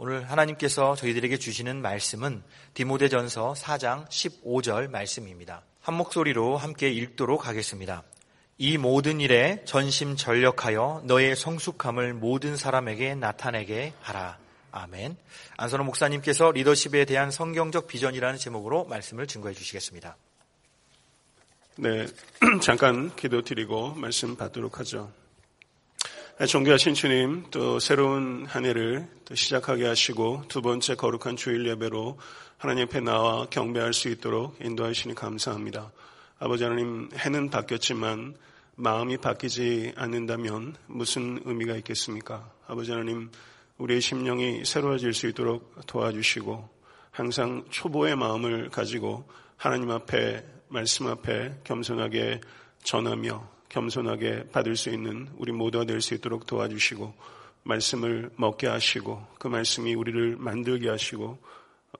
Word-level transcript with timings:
오늘 0.00 0.30
하나님께서 0.30 0.94
저희들에게 0.94 1.38
주시는 1.38 1.82
말씀은 1.82 2.44
디모데전서 2.74 3.54
4장 3.54 4.06
15절 4.08 4.88
말씀입니다. 4.88 5.62
한 5.80 5.96
목소리로 5.96 6.56
함께 6.56 6.88
읽도록 6.88 7.48
하겠습니다. 7.48 8.04
이 8.58 8.78
모든 8.78 9.20
일에 9.20 9.60
전심 9.64 10.14
전력하여 10.14 11.02
너의 11.04 11.34
성숙함을 11.34 12.14
모든 12.14 12.56
사람에게 12.56 13.16
나타내게 13.16 13.92
하라. 14.00 14.38
아멘. 14.70 15.16
안선호 15.56 15.82
목사님께서 15.82 16.52
리더십에 16.52 17.04
대한 17.04 17.32
성경적 17.32 17.88
비전이라는 17.88 18.38
제목으로 18.38 18.84
말씀을 18.84 19.26
증거해 19.26 19.52
주시겠습니다. 19.52 20.16
네, 21.78 22.06
잠깐 22.62 23.16
기도 23.16 23.42
드리고 23.42 23.94
말씀 23.94 24.36
받도록 24.36 24.78
하죠. 24.78 25.10
존귀하신 26.46 26.94
주님, 26.94 27.46
또 27.50 27.80
새로운 27.80 28.46
한 28.46 28.64
해를 28.64 29.08
또 29.24 29.34
시작하게 29.34 29.86
하시고 29.86 30.44
두 30.46 30.62
번째 30.62 30.94
거룩한 30.94 31.34
주일 31.34 31.66
예배로 31.66 32.16
하나님 32.58 32.84
앞에 32.84 33.00
나와 33.00 33.46
경배할 33.46 33.92
수 33.92 34.08
있도록 34.08 34.56
인도하시니 34.62 35.16
감사합니다. 35.16 35.90
아버지 36.38 36.62
하나님, 36.62 37.10
해는 37.12 37.50
바뀌었지만 37.50 38.36
마음이 38.76 39.16
바뀌지 39.16 39.94
않는다면 39.96 40.76
무슨 40.86 41.40
의미가 41.44 41.74
있겠습니까? 41.78 42.48
아버지 42.68 42.92
하나님, 42.92 43.32
우리의 43.78 44.00
심령이 44.00 44.64
새로워질 44.64 45.14
수 45.14 45.26
있도록 45.26 45.74
도와주시고 45.88 46.68
항상 47.10 47.64
초보의 47.70 48.14
마음을 48.14 48.70
가지고 48.70 49.28
하나님 49.56 49.90
앞에 49.90 50.46
말씀 50.68 51.08
앞에 51.08 51.62
겸손하게 51.64 52.40
전하며 52.84 53.57
겸손하게 53.68 54.48
받을 54.50 54.76
수 54.76 54.90
있는 54.90 55.28
우리 55.36 55.52
모두가 55.52 55.84
될 55.84 56.00
수 56.00 56.14
있도록 56.14 56.46
도와주시고 56.46 57.14
말씀을 57.64 58.30
먹게 58.36 58.66
하시고 58.66 59.26
그 59.38 59.48
말씀이 59.48 59.94
우리를 59.94 60.36
만들게 60.36 60.88
하시고 60.88 61.38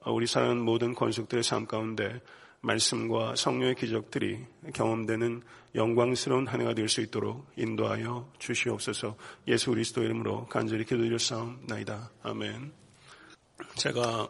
우리 0.07 0.27
사는 0.27 0.59
모든 0.59 0.95
권속들의 0.95 1.43
삶 1.45 1.67
가운데 1.67 2.21
말씀과 2.61 3.37
성령의 3.37 3.75
기적들이 3.77 4.45
경험되는 4.75 5.43
영광스러운 5.75 6.47
한 6.49 6.61
해가 6.61 6.75
될 6.75 6.89
수 6.89 7.01
있도록 7.03 7.47
인도하여 7.57 8.33
주시옵소서 8.39 9.17
예수 9.47 9.71
그리스도 9.71 10.03
이름으로 10.03 10.47
간절히 10.47 10.85
기도드렸사옵나이다. 10.85 12.11
아멘. 12.23 12.73
제가 13.77 14.29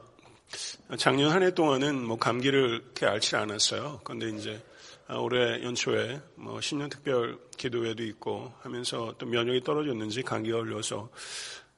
작년 0.98 1.30
한 1.30 1.42
해 1.42 1.54
동안은 1.54 2.04
뭐 2.04 2.18
감기를 2.18 2.80
그렇게 2.94 3.06
앓지 3.06 3.36
않았어요. 3.36 4.00
그런데 4.02 4.30
이제 4.30 4.54
아, 4.54 4.67
올해 5.16 5.62
연초에 5.62 6.20
뭐 6.34 6.60
신년 6.60 6.90
특별 6.90 7.38
기도회도 7.56 8.02
있고 8.04 8.52
하면서 8.60 9.14
또 9.18 9.26
면역이 9.26 9.62
떨어졌는지 9.62 10.22
감기가 10.22 10.58
걸려서 10.58 11.08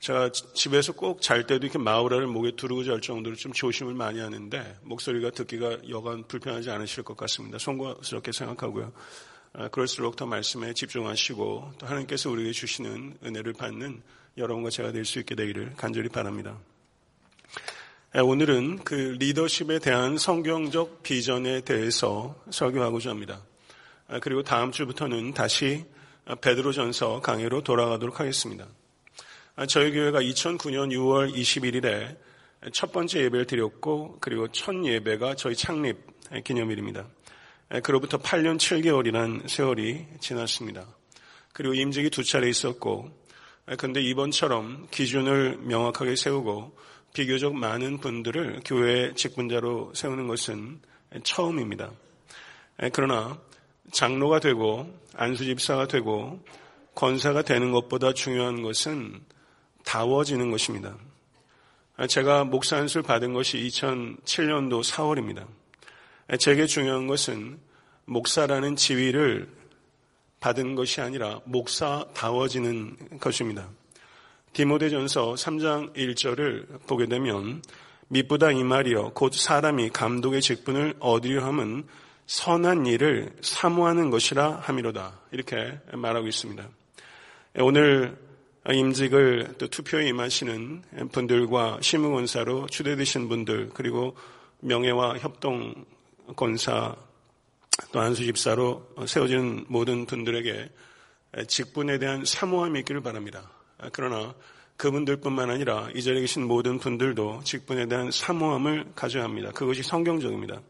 제가 0.00 0.30
집에서 0.30 0.92
꼭 0.92 1.20
잘 1.20 1.46
때도 1.46 1.66
이렇게 1.66 1.78
마우라를 1.78 2.26
목에 2.26 2.52
두르고 2.56 2.84
잘 2.84 3.00
정도로 3.00 3.36
좀 3.36 3.52
조심을 3.52 3.94
많이 3.94 4.18
하는데 4.18 4.78
목소리가 4.82 5.30
듣기가 5.30 5.76
여간 5.90 6.24
불편하지 6.26 6.70
않으실 6.70 7.04
것 7.04 7.16
같습니다. 7.18 7.58
송구스럽게 7.58 8.32
생각하고요. 8.32 8.92
아, 9.52 9.68
그럴수록 9.68 10.16
더 10.16 10.26
말씀에 10.26 10.72
집중하시고 10.72 11.72
또 11.78 11.86
하나님께서 11.86 12.30
우리에게 12.30 12.52
주시는 12.52 13.18
은혜를 13.24 13.52
받는 13.52 14.02
여러분과 14.38 14.70
제가 14.70 14.92
될 14.92 15.04
수 15.04 15.18
있게 15.18 15.34
되기를 15.34 15.74
간절히 15.76 16.08
바랍니다. 16.08 16.56
예, 18.16 18.18
오늘은 18.18 18.78
그 18.82 19.16
리더십에 19.20 19.78
대한 19.78 20.18
성경적 20.18 21.04
비전에 21.04 21.60
대해서 21.60 22.34
설교하고자 22.50 23.10
합니다. 23.10 23.40
아, 24.08 24.18
그리고 24.18 24.42
다음 24.42 24.72
주부터는 24.72 25.32
다시 25.32 25.84
베드로전서 26.40 27.20
강의로 27.20 27.62
돌아가도록 27.62 28.18
하겠습니다. 28.18 28.66
아, 29.54 29.64
저희 29.66 29.92
교회가 29.92 30.22
2009년 30.22 30.90
6월 30.90 31.32
21일에 31.32 32.16
첫 32.72 32.90
번째 32.90 33.20
예배를 33.20 33.46
드렸고 33.46 34.18
그리고 34.20 34.48
첫 34.48 34.74
예배가 34.84 35.36
저희 35.36 35.54
창립 35.54 35.98
기념일입니다. 36.42 37.06
예, 37.74 37.78
그로부터 37.78 38.18
8년 38.18 38.58
7개월이란 38.58 39.48
세월이 39.48 40.06
지났습니다. 40.18 40.84
그리고 41.52 41.74
임직이 41.74 42.10
두 42.10 42.24
차례 42.24 42.48
있었고 42.48 43.08
예, 43.70 43.76
이번처럼 44.00 44.88
기준을 44.90 45.58
명확하게 45.58 46.16
세우고 46.16 46.89
비교적 47.12 47.54
많은 47.54 47.98
분들을 47.98 48.60
교회 48.64 49.12
직분자로 49.14 49.92
세우는 49.94 50.28
것은 50.28 50.80
처음입니다. 51.24 51.90
그러나 52.92 53.38
장로가 53.92 54.40
되고 54.40 54.88
안수집사가 55.14 55.88
되고 55.88 56.40
권사가 56.94 57.42
되는 57.42 57.72
것보다 57.72 58.12
중요한 58.12 58.62
것은 58.62 59.20
다워지는 59.84 60.50
것입니다. 60.50 60.96
제가 62.08 62.44
목사 62.44 62.76
안수를 62.76 63.02
받은 63.02 63.32
것이 63.32 63.58
2007년도 63.58 64.84
4월입니다. 64.84 65.46
제게 66.38 66.66
중요한 66.66 67.06
것은 67.06 67.58
목사라는 68.04 68.76
지위를 68.76 69.48
받은 70.38 70.74
것이 70.74 71.00
아니라 71.00 71.40
목사 71.44 72.06
다워지는 72.14 73.18
것입니다. 73.18 73.68
디모데전서 74.52 75.34
3장 75.34 75.94
1절을 75.94 76.86
보게 76.86 77.06
되면 77.06 77.62
미쁘다 78.08 78.50
이 78.50 78.64
말이여 78.64 79.12
곧 79.14 79.32
사람이 79.32 79.90
감독의 79.90 80.40
직분을 80.40 80.94
얻으려 80.98 81.44
함은 81.44 81.84
선한 82.26 82.86
일을 82.86 83.32
사모하는 83.40 84.10
것이라 84.10 84.56
함이로다 84.62 85.20
이렇게 85.30 85.78
말하고 85.92 86.26
있습니다. 86.26 86.68
오늘 87.60 88.16
임직을 88.68 89.54
또 89.58 89.68
투표에 89.68 90.08
임하시는 90.08 90.82
분들과 91.12 91.78
시무권사로 91.80 92.66
추대되신 92.66 93.28
분들 93.28 93.70
그리고 93.72 94.16
명예와 94.60 95.18
협동 95.18 95.84
권사 96.34 96.96
또 97.92 98.00
안수 98.00 98.24
집사로 98.24 98.86
세워진 99.06 99.64
모든 99.68 100.06
분들에게 100.06 100.68
직분에 101.46 101.98
대한 101.98 102.24
사모함이 102.24 102.80
있기를 102.80 103.00
바랍니다. 103.00 103.48
아, 103.82 103.88
그러나 103.92 104.34
그분들뿐만 104.76 105.50
아니라 105.50 105.88
이 105.94 106.02
자리에 106.02 106.20
계신 106.22 106.46
모든 106.46 106.78
분들도 106.78 107.40
직분에 107.44 107.86
대한 107.86 108.10
사모함을 108.10 108.92
가져야 108.94 109.24
합니다. 109.24 109.50
그것이 109.52 109.82
성경적입니다. 109.82 110.60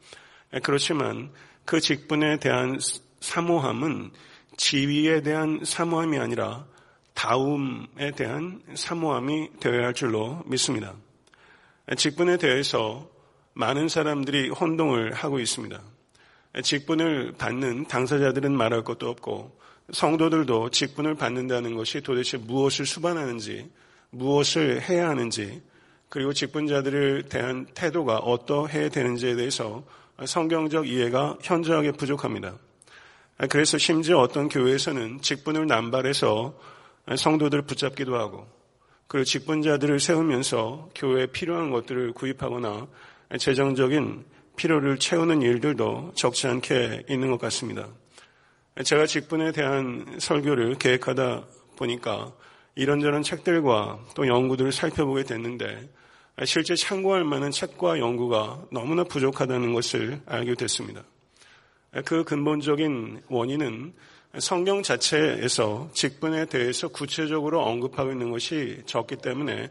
아, 0.52 0.58
그렇지만 0.60 1.30
그 1.64 1.80
직분에 1.80 2.38
대한 2.38 2.78
사모함은 3.20 4.10
지위에 4.56 5.22
대한 5.22 5.60
사모함이 5.64 6.18
아니라 6.18 6.66
다움에 7.14 8.12
대한 8.16 8.62
사모함이 8.74 9.50
되어야 9.60 9.86
할 9.86 9.94
줄로 9.94 10.42
믿습니다. 10.46 10.94
아, 11.86 11.94
직분에 11.94 12.36
대해서 12.36 13.08
많은 13.54 13.88
사람들이 13.88 14.50
혼동을 14.50 15.12
하고 15.12 15.38
있습니다. 15.38 15.80
직분을 16.62 17.34
받는 17.38 17.86
당사자들은 17.86 18.56
말할 18.56 18.82
것도 18.82 19.08
없고 19.08 19.56
성도들도 19.92 20.70
직분을 20.70 21.14
받는다는 21.14 21.74
것이 21.74 22.00
도대체 22.00 22.36
무엇을 22.36 22.86
수반하는지, 22.86 23.70
무엇을 24.10 24.82
해야 24.82 25.08
하는지, 25.08 25.62
그리고 26.08 26.32
직분자들을 26.32 27.24
대한 27.28 27.66
태도가 27.74 28.18
어떠해야 28.18 28.88
되는지에 28.88 29.36
대해서 29.36 29.84
성경적 30.24 30.88
이해가 30.88 31.38
현저하게 31.40 31.92
부족합니다. 31.92 32.56
그래서 33.48 33.78
심지어 33.78 34.18
어떤 34.18 34.48
교회에서는 34.48 35.22
직분을 35.22 35.66
남발해서 35.66 36.54
성도들을 37.16 37.62
붙잡기도 37.62 38.16
하고, 38.16 38.46
그리고 39.06 39.24
직분자들을 39.24 39.98
세우면서 39.98 40.90
교회에 40.94 41.26
필요한 41.26 41.70
것들을 41.70 42.12
구입하거나 42.12 42.86
재정적인 43.38 44.24
필요를 44.56 44.98
채우는 44.98 45.42
일들도 45.42 46.12
적지 46.14 46.48
않게 46.48 47.04
있는 47.08 47.30
것 47.30 47.40
같습니다. 47.40 47.88
제가 48.84 49.06
직분에 49.06 49.52
대한 49.52 50.16
설교를 50.18 50.76
계획하다 50.76 51.44
보니까 51.76 52.32
이런저런 52.74 53.22
책들과 53.22 53.98
또 54.14 54.26
연구들을 54.26 54.72
살펴보게 54.72 55.24
됐는데 55.24 55.88
실제 56.44 56.74
참고할 56.74 57.24
만한 57.24 57.50
책과 57.50 57.98
연구가 57.98 58.62
너무나 58.72 59.04
부족하다는 59.04 59.74
것을 59.74 60.20
알게 60.24 60.54
됐습니다. 60.54 61.02
그 62.04 62.24
근본적인 62.24 63.22
원인은 63.28 63.92
성경 64.38 64.82
자체에서 64.82 65.90
직분에 65.92 66.46
대해서 66.46 66.88
구체적으로 66.88 67.62
언급하고 67.62 68.12
있는 68.12 68.30
것이 68.30 68.80
적기 68.86 69.16
때문에 69.16 69.68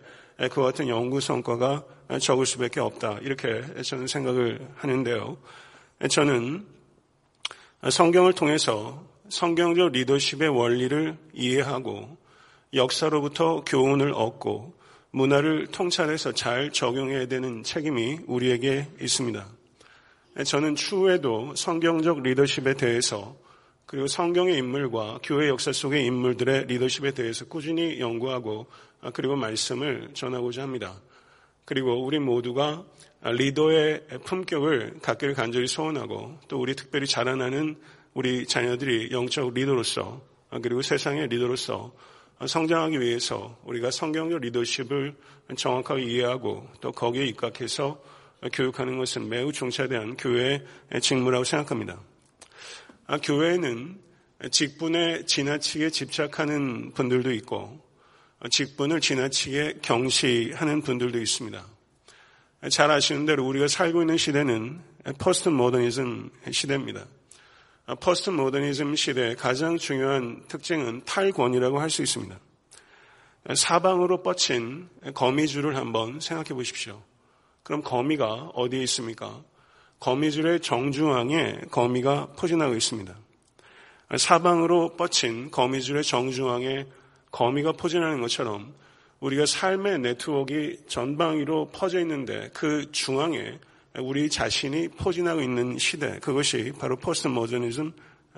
그 0.52 0.62
같은 0.62 0.88
연구 0.90 1.22
성과가 1.22 1.84
적을 2.20 2.46
수밖에 2.46 2.82
없다. 2.82 3.20
이렇게 3.22 3.64
저는 3.82 4.08
생각을 4.08 4.60
하는데요. 4.76 5.38
저는 6.10 6.66
성경을 7.88 8.34
통해서 8.34 9.02
성경적 9.30 9.94
리더십의 9.94 10.50
원리를 10.50 11.18
이해하고 11.34 12.18
역사로부터 12.74 13.64
교훈을 13.66 14.12
얻고 14.12 14.74
문화를 15.12 15.68
통찰해서 15.68 16.34
잘 16.34 16.72
적용해야 16.72 17.28
되는 17.28 17.64
책임이 17.64 18.20
우리에게 18.28 18.86
있습니다. 19.00 19.48
저는 20.46 20.76
추후에도 20.76 21.56
성경적 21.56 22.22
리더십에 22.22 22.74
대해서 22.74 23.38
그리고 23.86 24.08
성경의 24.08 24.58
인물과 24.58 25.20
교회 25.24 25.48
역사 25.48 25.72
속의 25.72 26.06
인물들의 26.06 26.66
리더십에 26.66 27.12
대해서 27.12 27.46
꾸준히 27.46 28.02
연구하고 28.02 28.68
그리고 29.14 29.38
말씀을 29.38 30.10
전하고자 30.14 30.64
합니다. 30.64 31.00
그리고 31.64 32.04
우리 32.04 32.20
모두가 32.20 32.84
리더의 33.22 34.08
품격을 34.24 35.00
갖기를 35.02 35.34
간절히 35.34 35.68
소원하고 35.68 36.40
또 36.48 36.60
우리 36.60 36.76
특별히 36.76 37.06
자라나는 37.06 37.76
우리 38.14 38.46
자녀들이 38.46 39.10
영적 39.12 39.54
리더로서 39.54 40.22
그리고 40.62 40.82
세상의 40.82 41.28
리더로서 41.28 41.94
성장하기 42.48 43.00
위해서 43.02 43.58
우리가 43.66 43.92
성경적 43.92 44.40
리더십을 44.40 45.16
정확하게 45.58 46.04
이해하고 46.04 46.68
또 46.80 46.92
거기에 46.92 47.26
입각해서 47.26 48.02
교육하는 48.54 48.98
것은 48.98 49.28
매우 49.28 49.52
중차대한 49.52 50.16
교회의 50.16 50.64
직무라고 51.02 51.44
생각합니다. 51.44 52.00
아, 53.08 53.18
교회는 53.18 54.00
직분에 54.50 55.26
지나치게 55.26 55.90
집착하는 55.90 56.94
분들도 56.94 57.34
있고 57.34 57.82
직분을 58.50 59.02
지나치게 59.02 59.80
경시하는 59.82 60.82
분들도 60.82 61.20
있습니다. 61.20 61.79
잘 62.68 62.92
아시는 62.92 63.26
대로 63.26 63.48
우리가 63.48 63.70
살고 63.70 64.02
있는 64.02 64.18
시대는 64.18 64.82
포스트 65.18 65.48
모더니즘 65.48 66.30
시대입니다. 66.52 67.06
포스트 68.02 68.32
모더니즘 68.32 68.96
시대의 68.96 69.36
가장 69.38 69.78
중요한 69.78 70.44
특징은 70.50 71.04
탈권위라고 71.06 71.80
할 71.80 71.90
수 71.90 72.02
있습니다. 72.02 72.38
사방으로 73.56 74.22
뻗친 74.24 74.90
거미줄을 75.14 75.78
한번 75.78 76.20
생각해 76.20 76.50
보십시오. 76.50 77.02
그럼 77.64 77.82
거미가 77.82 78.52
어디에 78.54 78.84
있습니까? 78.84 79.42
거미줄의 80.02 80.60
정중앙에 80.60 81.62
거미가 81.72 82.34
포진하고 82.38 82.76
있습니다. 82.76 83.16
사방으로 84.18 84.98
뻗친 84.98 85.52
거미줄의 85.52 86.04
정중앙에 86.04 86.88
거미가 87.32 87.72
포진하는 87.72 88.20
것처럼 88.22 88.74
우리가 89.20 89.46
삶의 89.46 90.00
네트워크가 90.00 90.78
전방위로 90.88 91.70
퍼져 91.72 92.00
있는데 92.00 92.50
그 92.54 92.92
중앙에 92.92 93.60
우리 93.98 94.30
자신이 94.30 94.90
포진하고 94.90 95.42
있는 95.42 95.78
시대, 95.78 96.20
그것이 96.20 96.72
바로 96.80 96.96
포스트 96.96 97.28
모더니즘 97.28 97.92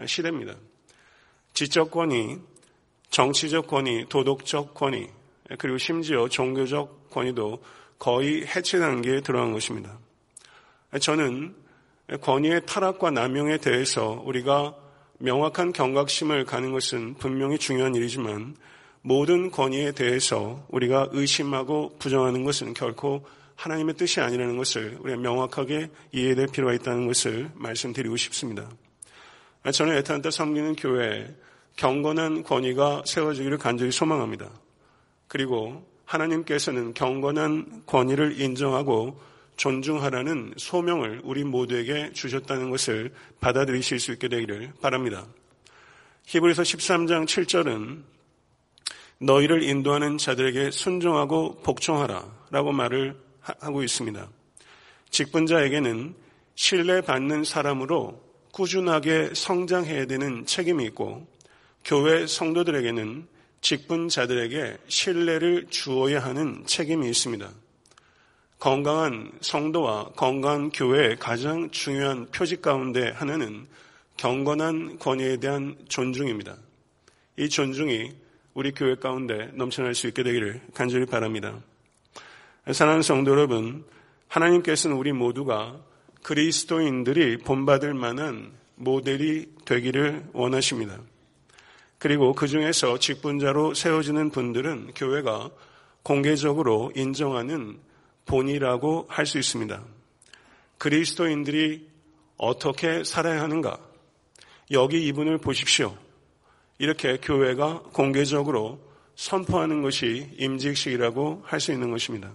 시대입니다. 0.05 0.55
지적 1.53 1.91
권위, 1.91 2.37
정치적 3.09 3.67
권위, 3.67 4.05
도덕적 4.07 4.73
권위, 4.73 5.07
그리고 5.59 5.77
심지어 5.77 6.27
종교적 6.29 7.09
권위도 7.11 7.61
거의 7.99 8.47
해체 8.47 8.79
단계에 8.79 9.21
들어간 9.21 9.51
것입니다. 9.51 9.99
저는 10.99 11.53
권위의 12.21 12.65
타락과 12.65 13.11
남용에 13.11 13.57
대해서 13.57 14.21
우리가 14.25 14.75
명확한 15.19 15.73
경각심을 15.73 16.45
가는 16.45 16.71
것은 16.71 17.15
분명히 17.15 17.59
중요한 17.59 17.93
일이지만 17.93 18.55
모든 19.01 19.49
권위에 19.49 19.93
대해서 19.93 20.65
우리가 20.69 21.09
의심하고 21.11 21.97
부정하는 21.97 22.43
것은 22.43 22.73
결코 22.73 23.25
하나님의 23.55 23.95
뜻이 23.95 24.21
아니라는 24.21 24.57
것을 24.57 24.97
우리가 25.01 25.17
명확하게 25.19 25.89
이해될 26.11 26.47
필요가 26.47 26.73
있다는 26.73 27.07
것을 27.07 27.51
말씀드리고 27.55 28.17
싶습니다. 28.17 28.69
저는 29.71 29.95
에탄타 29.97 30.31
섬기는 30.31 30.75
교회에 30.75 31.27
경건한 31.75 32.43
권위가 32.43 33.03
세워지기를 33.05 33.57
간절히 33.57 33.91
소망합니다. 33.91 34.49
그리고 35.27 35.85
하나님께서는 36.05 36.93
경건한 36.93 37.83
권위를 37.85 38.41
인정하고 38.41 39.19
존중하라는 39.57 40.55
소명을 40.57 41.21
우리 41.23 41.43
모두에게 41.43 42.11
주셨다는 42.13 42.71
것을 42.71 43.13
받아들이실 43.39 43.99
수 43.99 44.11
있게 44.11 44.27
되기를 44.27 44.73
바랍니다. 44.81 45.27
히브리서 46.25 46.63
13장 46.63 47.25
7절은 47.25 48.01
너희를 49.21 49.61
인도하는 49.61 50.17
자들에게 50.17 50.71
순종하고 50.71 51.61
복종하라 51.61 52.25
라고 52.49 52.71
말을 52.71 53.15
하고 53.39 53.83
있습니다. 53.83 54.27
직분자에게는 55.11 56.15
신뢰받는 56.55 57.43
사람으로 57.43 58.19
꾸준하게 58.51 59.31
성장해야 59.35 60.05
되는 60.07 60.45
책임이 60.45 60.85
있고 60.85 61.27
교회 61.85 62.25
성도들에게는 62.25 63.27
직분자들에게 63.61 64.77
신뢰를 64.87 65.67
주어야 65.69 66.19
하는 66.19 66.63
책임이 66.65 67.07
있습니다. 67.07 67.47
건강한 68.57 69.31
성도와 69.41 70.13
건강한 70.15 70.71
교회의 70.71 71.17
가장 71.17 71.69
중요한 71.69 72.25
표직 72.31 72.63
가운데 72.63 73.11
하나는 73.11 73.67
경건한 74.17 74.97
권위에 74.97 75.37
대한 75.37 75.75
존중입니다. 75.89 76.57
이 77.37 77.49
존중이 77.49 78.20
우리 78.53 78.71
교회 78.71 78.95
가운데 78.95 79.49
넘쳐날 79.53 79.95
수 79.95 80.07
있게 80.07 80.23
되기를 80.23 80.61
간절히 80.73 81.05
바랍니다. 81.05 81.57
사랑하는 82.71 83.01
성도 83.01 83.31
여러분, 83.31 83.85
하나님께서는 84.27 84.95
우리 84.97 85.13
모두가 85.13 85.79
그리스도인들이 86.23 87.37
본받을 87.37 87.93
만한 87.93 88.51
모델이 88.75 89.47
되기를 89.65 90.25
원하십니다. 90.33 90.99
그리고 91.97 92.33
그 92.33 92.47
중에서 92.47 92.97
직분자로 92.99 93.73
세워지는 93.73 94.31
분들은 94.31 94.91
교회가 94.95 95.49
공개적으로 96.03 96.91
인정하는 96.95 97.79
본이라고 98.25 99.05
할 99.09 99.25
수 99.25 99.37
있습니다. 99.37 99.83
그리스도인들이 100.77 101.87
어떻게 102.37 103.03
살아야 103.03 103.41
하는가? 103.43 103.77
여기 104.71 105.05
이분을 105.07 105.37
보십시오. 105.37 105.95
이렇게 106.81 107.17
교회가 107.17 107.83
공개적으로 107.93 108.79
선포하는 109.13 109.83
것이 109.83 110.31
임직식이라고 110.39 111.43
할 111.45 111.59
수 111.59 111.71
있는 111.71 111.91
것입니다. 111.91 112.31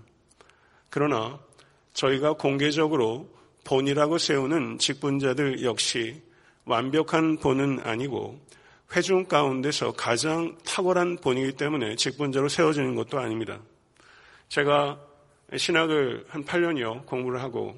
그러나 0.88 1.40
저희가 1.94 2.34
공개적으로 2.34 3.28
본이라고 3.64 4.18
세우는 4.18 4.78
직분자들 4.78 5.64
역시 5.64 6.22
완벽한 6.64 7.38
본은 7.38 7.80
아니고 7.82 8.40
회중 8.94 9.24
가운데서 9.24 9.94
가장 9.94 10.56
탁월한 10.64 11.16
본이기 11.16 11.56
때문에 11.56 11.96
직분자로 11.96 12.48
세워지는 12.48 12.94
것도 12.94 13.18
아닙니다. 13.18 13.58
제가 14.48 15.00
신학을 15.56 16.24
한 16.28 16.44
8년여 16.44 17.04
공부를 17.06 17.42
하고 17.42 17.74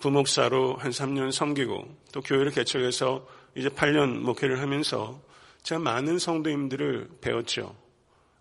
부목사로 0.00 0.78
한 0.78 0.90
3년 0.90 1.30
섬기고 1.30 1.96
또 2.10 2.22
교회를 2.22 2.50
개척해서 2.50 3.24
이제 3.54 3.68
8년 3.68 4.18
목회를 4.18 4.60
하면서 4.60 5.27
제가 5.68 5.82
많은 5.82 6.18
성도님들을 6.18 7.10
배웠죠. 7.20 7.76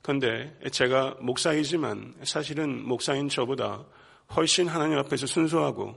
그런데 0.02 0.58
제가 0.72 1.18
목사이지만 1.20 2.14
사실은 2.24 2.88
목사인 2.88 3.28
저보다 3.28 3.84
훨씬 4.34 4.70
하나님 4.70 4.98
앞에서 5.00 5.28
순수하고 5.28 5.94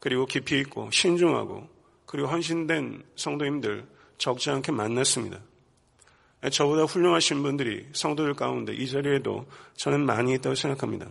그리고 0.00 0.24
깊이 0.24 0.58
있고 0.60 0.90
신중하고 0.90 1.68
그리고 2.06 2.28
헌신된 2.28 3.02
성도님들 3.16 3.86
적지 4.16 4.48
않게 4.48 4.72
만났습니다. 4.72 5.40
저보다 6.50 6.84
훌륭하신 6.84 7.42
분들이 7.42 7.86
성도들 7.92 8.32
가운데 8.32 8.72
이 8.72 8.88
자리에도 8.88 9.44
저는 9.74 10.06
많이 10.06 10.32
있다고 10.32 10.54
생각합니다. 10.54 11.06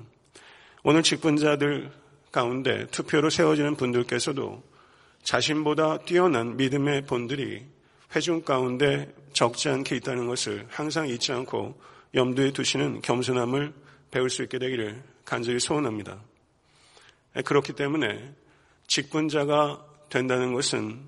오늘 0.84 1.04
직분자들 1.04 1.92
가운데 2.32 2.88
투표로 2.88 3.30
세워지는 3.30 3.76
분들께서도 3.76 4.64
자신보다 5.22 6.00
뛰어난 6.00 6.58
믿음의 6.58 7.06
본들이 7.06 7.81
회중 8.16 8.42
가운데 8.42 9.14
적지 9.34 9.70
않게 9.70 9.96
있다는 9.98 10.28
것을 10.28 10.66
항상 10.70 11.08
잊지 11.08 11.32
않고 11.32 11.80
염두에 12.14 12.52
두시는 12.52 13.02
겸손함을 13.02 13.74
배울 14.12 14.30
수 14.30 14.44
있게 14.44 14.60
되기를 14.60 15.02
간절히 15.24 15.60
소원합니다. 15.60 16.22
그렇기 17.46 17.74
때문에 17.74 18.34
직분자가 18.88 19.86
된다는 20.10 20.54
것은 20.54 21.00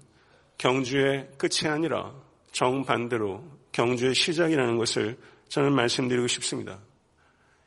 경주의 0.57 1.27
끝이 1.37 1.69
아니라 1.69 2.13
정반대로 2.53 3.43
경주의 3.73 4.15
시작이라는 4.15 4.77
것을 4.77 5.17
저는 5.49 5.73
말씀드리고 5.73 6.27
싶습니다. 6.27 6.79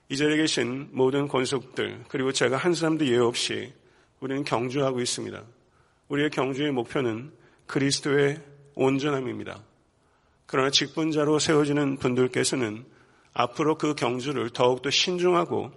이 0.08 0.16
자리에 0.16 0.36
계신 0.38 0.88
모든 0.92 1.28
권속들 1.28 2.04
그리고 2.08 2.32
제가 2.32 2.56
한 2.56 2.72
사람도 2.72 3.06
예외 3.06 3.18
없이 3.18 3.72
우리는 4.20 4.44
경주하고 4.44 5.00
있습니다. 5.00 5.44
우리의 6.08 6.30
경주의 6.30 6.70
목표는 6.70 7.32
그리스도의 7.66 8.40
온전함입니다. 8.76 9.60
그러나 10.46 10.70
직분자로 10.70 11.40
세워지는 11.40 11.96
분들께서는 11.96 12.84
앞으로 13.32 13.76
그 13.76 13.94
경주를 13.94 14.50
더욱더 14.50 14.90
신중하고 14.90 15.72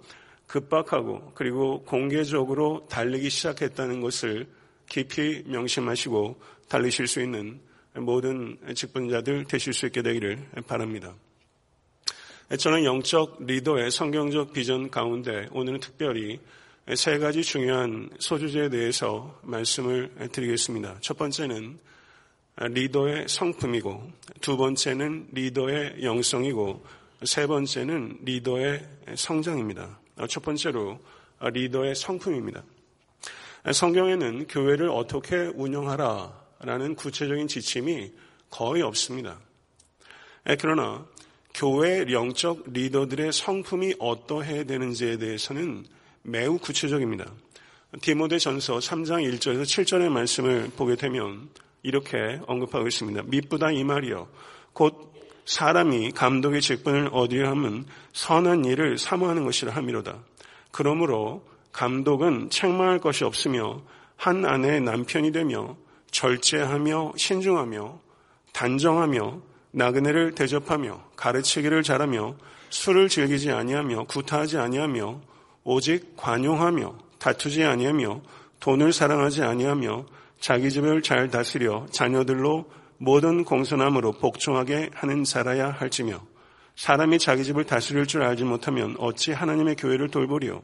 급박하고 0.46 1.32
그리고 1.34 1.82
공개적으로 1.82 2.86
달리기 2.88 3.30
시작했다는 3.30 4.00
것을 4.00 4.48
깊이 4.88 5.42
명심하시고 5.46 6.40
달리실 6.68 7.06
수 7.06 7.20
있는 7.20 7.60
모든 7.94 8.58
직분자들 8.74 9.44
되실 9.46 9.72
수 9.72 9.86
있게 9.86 10.02
되기를 10.02 10.46
바랍니다. 10.66 11.14
저는 12.58 12.84
영적 12.84 13.44
리더의 13.44 13.90
성경적 13.90 14.52
비전 14.52 14.90
가운데 14.90 15.48
오늘은 15.52 15.80
특별히 15.80 16.40
세 16.96 17.18
가지 17.18 17.42
중요한 17.42 18.10
소주제에 18.18 18.68
대해서 18.68 19.38
말씀을 19.42 20.10
드리겠습니다. 20.32 20.96
첫 21.00 21.16
번째는 21.16 21.78
리더의 22.56 23.26
성품이고 23.28 24.12
두 24.40 24.56
번째는 24.56 25.28
리더의 25.32 26.02
영성이고 26.02 26.84
세 27.24 27.46
번째는 27.46 28.18
리더의 28.22 28.86
성장입니다. 29.14 29.98
첫 30.28 30.42
번째로 30.42 30.98
리더의 31.40 31.94
성품입니다. 31.94 32.62
성경에는 33.72 34.46
교회를 34.46 34.88
어떻게 34.88 35.36
운영하라라는 35.36 36.94
구체적인 36.96 37.48
지침이 37.48 38.12
거의 38.50 38.82
없습니다. 38.82 39.38
그러나 40.58 41.06
교회 41.54 42.04
영적 42.10 42.72
리더들의 42.72 43.32
성품이 43.32 43.94
어떠해야 43.98 44.64
되는지에 44.64 45.18
대해서는 45.18 45.84
매우 46.22 46.58
구체적입니다. 46.58 47.30
디모데 48.00 48.38
전서 48.38 48.78
3장 48.78 49.28
1절에서 49.30 49.62
7절의 49.62 50.10
말씀을 50.10 50.70
보게 50.76 50.94
되면 50.96 51.48
이렇게 51.82 52.40
언급하고 52.46 52.86
있습니다. 52.86 53.22
미쁘다 53.26 53.72
이 53.72 53.84
말이요. 53.84 54.28
곧 54.72 55.12
사람이 55.44 56.12
감독의 56.12 56.60
직분을 56.60 57.10
얻으려 57.12 57.50
하면 57.50 57.84
선한 58.12 58.64
일을 58.64 58.98
사모하는 58.98 59.44
것이라 59.44 59.72
함이로다. 59.72 60.18
그러므로 60.70 61.44
감독은 61.72 62.50
책망할 62.50 62.98
것이 62.98 63.24
없으며 63.24 63.82
한 64.16 64.44
아내의 64.44 64.80
남편이 64.82 65.32
되며 65.32 65.76
절제하며 66.10 67.14
신중하며 67.16 67.98
단정하며 68.52 69.40
나그네를 69.72 70.34
대접하며 70.34 71.02
가르치기를 71.16 71.82
잘하며 71.82 72.34
술을 72.70 73.08
즐기지 73.08 73.50
아니하며 73.50 74.04
구타하지 74.04 74.58
아니하며 74.58 75.20
오직 75.64 76.16
관용하며 76.16 76.94
다투지 77.18 77.64
아니하며 77.64 78.20
돈을 78.60 78.92
사랑하지 78.92 79.42
아니하며 79.42 80.04
자기 80.40 80.70
집을 80.70 81.02
잘 81.02 81.30
다스려 81.30 81.86
자녀들로 81.90 82.64
모든 82.98 83.44
공손함으로 83.44 84.12
복종하게 84.12 84.90
하는 84.94 85.24
자라야 85.24 85.70
할지며 85.70 86.20
사람이 86.76 87.18
자기 87.18 87.44
집을 87.44 87.64
다스릴 87.64 88.06
줄 88.06 88.22
알지 88.22 88.44
못하면 88.44 88.96
어찌 88.98 89.32
하나님의 89.32 89.76
교회를 89.76 90.08
돌보리요 90.08 90.62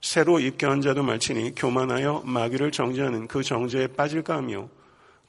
새로 0.00 0.38
입교한 0.38 0.80
자도 0.80 1.02
말치니 1.02 1.54
교만하여 1.54 2.22
마귀를 2.24 2.70
정죄하는 2.72 3.26
그 3.26 3.42
정죄에 3.42 3.88
빠질까 3.88 4.36
하며 4.36 4.68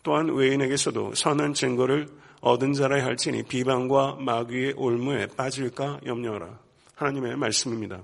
또한 0.03 0.29
외인에게서도 0.29 1.15
선한 1.15 1.53
증거를 1.53 2.07
얻은 2.41 2.73
자라 2.73 3.03
할지니 3.03 3.43
비방과 3.43 4.17
마귀의 4.19 4.73
올무에 4.77 5.27
빠질까 5.27 6.01
염려하라. 6.05 6.57
하나님의 6.95 7.35
말씀입니다. 7.35 8.01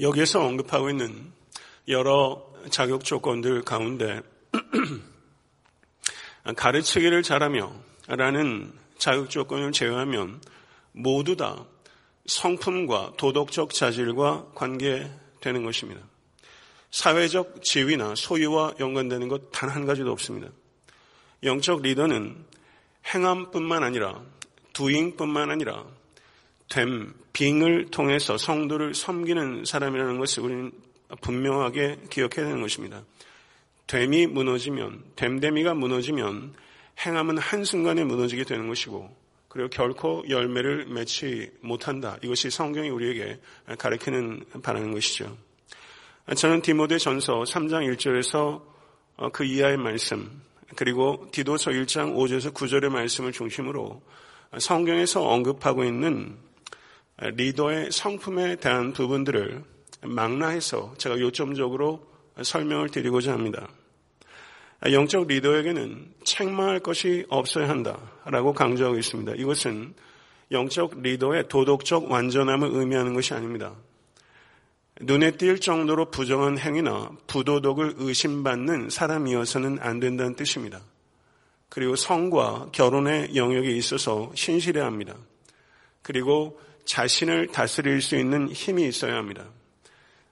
여기에서 0.00 0.44
언급하고 0.44 0.90
있는 0.90 1.32
여러 1.88 2.46
자격 2.70 3.04
조건들 3.04 3.62
가운데 3.62 4.22
가르치기를 6.56 7.22
잘하며 7.22 7.72
라는 8.08 8.72
자격 8.98 9.30
조건을 9.30 9.72
제외하면 9.72 10.40
모두 10.92 11.36
다 11.36 11.64
성품과 12.26 13.14
도덕적 13.16 13.72
자질과 13.72 14.48
관계되는 14.54 15.64
것입니다. 15.64 16.00
사회적 16.90 17.62
지위나 17.62 18.14
소유와 18.14 18.74
연관되는 18.80 19.28
것 19.28 19.50
단 19.50 19.68
한 19.68 19.86
가지도 19.86 20.12
없습니다. 20.12 20.48
영적 21.42 21.82
리더는 21.82 22.44
행함뿐만 23.12 23.82
아니라 23.82 24.22
두잉뿐만 24.72 25.50
아니라 25.50 25.84
됨, 26.68 27.14
빙을 27.32 27.90
통해서 27.90 28.38
성도를 28.38 28.94
섬기는 28.94 29.64
사람이라는 29.64 30.18
것을 30.18 30.42
우리는 30.42 30.72
분명하게 31.20 31.98
기억해야 32.10 32.46
되는 32.46 32.60
것입니다. 32.60 33.04
됨이 33.86 34.26
무너지면, 34.26 35.04
됨됨이가 35.16 35.74
무너지면 35.74 36.54
행함은 37.04 37.38
한순간에 37.38 38.04
무너지게 38.04 38.44
되는 38.44 38.68
것이고, 38.68 39.14
그리고 39.48 39.68
결코 39.70 40.24
열매를 40.28 40.86
맺지 40.86 41.52
못한다. 41.60 42.18
이것이 42.22 42.50
성경이 42.50 42.90
우리에게 42.90 43.38
가르치는 43.78 44.44
바라는 44.62 44.92
것이죠. 44.92 45.36
저는 46.34 46.62
디모데 46.62 46.98
전서 46.98 47.42
3장 47.44 47.90
1절에서 47.94 48.60
그 49.32 49.44
이하의 49.44 49.76
말씀, 49.76 50.42
그리고 50.74 51.28
디도서 51.30 51.70
1장 51.70 52.16
5절에서 52.16 52.52
9절의 52.52 52.90
말씀을 52.90 53.32
중심으로 53.32 54.02
성경에서 54.58 55.22
언급하고 55.22 55.84
있는 55.84 56.36
리더의 57.18 57.92
성품에 57.92 58.56
대한 58.56 58.92
부분들을 58.92 59.62
망라해서 60.02 60.94
제가 60.98 61.18
요점적으로 61.18 62.06
설명을 62.42 62.90
드리고자 62.90 63.32
합니다. 63.32 63.68
영적 64.84 65.26
리더에게는 65.26 66.14
책망할 66.24 66.80
것이 66.80 67.24
없어야 67.28 67.68
한다라고 67.68 68.52
강조하고 68.52 68.98
있습니다. 68.98 69.34
이것은 69.36 69.94
영적 70.52 71.00
리더의 71.00 71.48
도덕적 71.48 72.10
완전함을 72.10 72.70
의미하는 72.72 73.14
것이 73.14 73.34
아닙니다. 73.34 73.74
눈에 75.00 75.32
띌 75.32 75.60
정도로 75.60 76.10
부정한 76.10 76.58
행위나 76.58 77.10
부도덕을 77.26 77.94
의심받는 77.98 78.90
사람이어서는 78.90 79.78
안 79.80 80.00
된다는 80.00 80.34
뜻입니다. 80.34 80.80
그리고 81.68 81.96
성과 81.96 82.68
결혼의 82.72 83.34
영역에 83.34 83.70
있어서 83.72 84.30
신실해야 84.34 84.86
합니다. 84.86 85.16
그리고 86.02 86.60
자신을 86.84 87.48
다스릴 87.48 88.00
수 88.00 88.16
있는 88.16 88.48
힘이 88.48 88.86
있어야 88.86 89.16
합니다. 89.16 89.44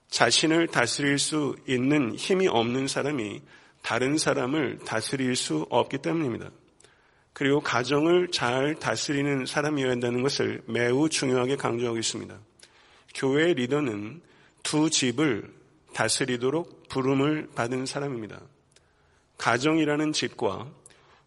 자신을 0.08 0.68
다스릴 0.68 1.18
수 1.18 1.56
있는 1.66 2.14
힘이 2.14 2.48
없는 2.48 2.88
사람이 2.88 3.42
다른 3.82 4.16
사람을 4.16 4.78
다스릴 4.84 5.36
수 5.36 5.66
없기 5.70 5.98
때문입니다. 5.98 6.50
그리고 7.32 7.60
가정을 7.60 8.30
잘 8.30 8.76
다스리는 8.76 9.44
사람이어야 9.44 9.90
한다는 9.90 10.22
것을 10.22 10.62
매우 10.66 11.08
중요하게 11.08 11.56
강조하고 11.56 11.98
있습니다. 11.98 12.38
교회 13.14 13.52
리더는 13.52 14.22
두 14.62 14.88
집을 14.88 15.52
다스리도록 15.92 16.88
부름을 16.88 17.48
받은 17.54 17.86
사람입니다. 17.86 18.40
가정이라는 19.38 20.12
집과 20.12 20.70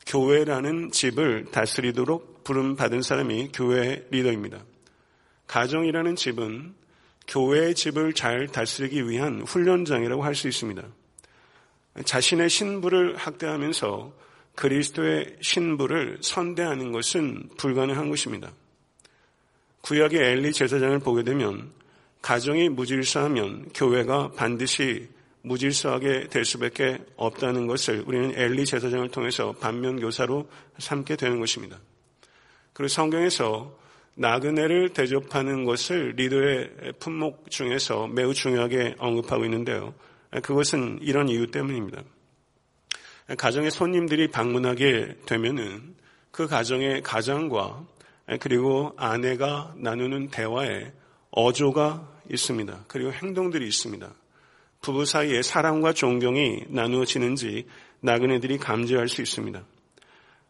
교회라는 0.07 0.91
집을 0.91 1.47
다스리도록 1.51 2.43
부름 2.43 2.77
받은 2.77 3.01
사람이 3.01 3.49
교회 3.53 4.05
리더입니다. 4.09 4.63
가정이라는 5.47 6.15
집은 6.15 6.73
교회의 7.27 7.75
집을 7.75 8.13
잘 8.13 8.47
다스리기 8.47 9.09
위한 9.09 9.41
훈련장이라고 9.41 10.23
할 10.23 10.33
수 10.33 10.47
있습니다. 10.47 10.83
자신의 12.05 12.49
신부를 12.49 13.15
학대하면서 13.15 14.13
그리스도의 14.55 15.37
신부를 15.41 16.19
선대하는 16.21 16.91
것은 16.91 17.49
불가능한 17.57 18.09
것입니다. 18.09 18.51
구약의 19.81 20.19
엘리 20.19 20.51
제사장을 20.53 20.99
보게 20.99 21.23
되면 21.23 21.71
가정이 22.21 22.69
무질서하면 22.69 23.69
교회가 23.73 24.31
반드시 24.31 25.07
무질서하게 25.43 26.27
될 26.29 26.43
수밖에 26.43 26.97
없다는 27.15 27.67
것을 27.67 28.03
우리는 28.05 28.33
엘리 28.35 28.65
제사장을 28.65 29.09
통해서 29.09 29.53
반면 29.53 29.99
교사로 29.99 30.49
삼게 30.77 31.15
되는 31.15 31.39
것입니다. 31.39 31.79
그리고 32.73 32.89
성경에서 32.89 33.77
나그네를 34.17 34.89
대접하는 34.89 35.63
것을 35.63 36.13
리더의 36.15 36.93
품목 36.99 37.49
중에서 37.51 38.07
매우 38.07 38.33
중요하게 38.33 38.95
언급하고 38.97 39.45
있는데요. 39.45 39.93
그것은 40.41 40.99
이런 41.01 41.29
이유 41.29 41.51
때문입니다. 41.51 42.03
가정에 43.37 43.69
손님들이 43.69 44.29
방문하게 44.29 45.17
되면은 45.25 45.95
그 46.31 46.47
가정의 46.47 47.03
가장과 47.03 47.85
그리고 48.39 48.93
아내가 48.97 49.73
나누는 49.77 50.29
대화에 50.29 50.91
어조가 51.31 52.09
있습니다. 52.31 52.85
그리고 52.87 53.11
행동들이 53.11 53.67
있습니다. 53.67 54.11
부부 54.81 55.05
사이에 55.05 55.41
사랑과 55.41 55.93
존경이 55.93 56.65
나누어지는지 56.69 57.67
나그네들이 57.99 58.57
감지할 58.57 59.07
수 59.09 59.21
있습니다. 59.21 59.63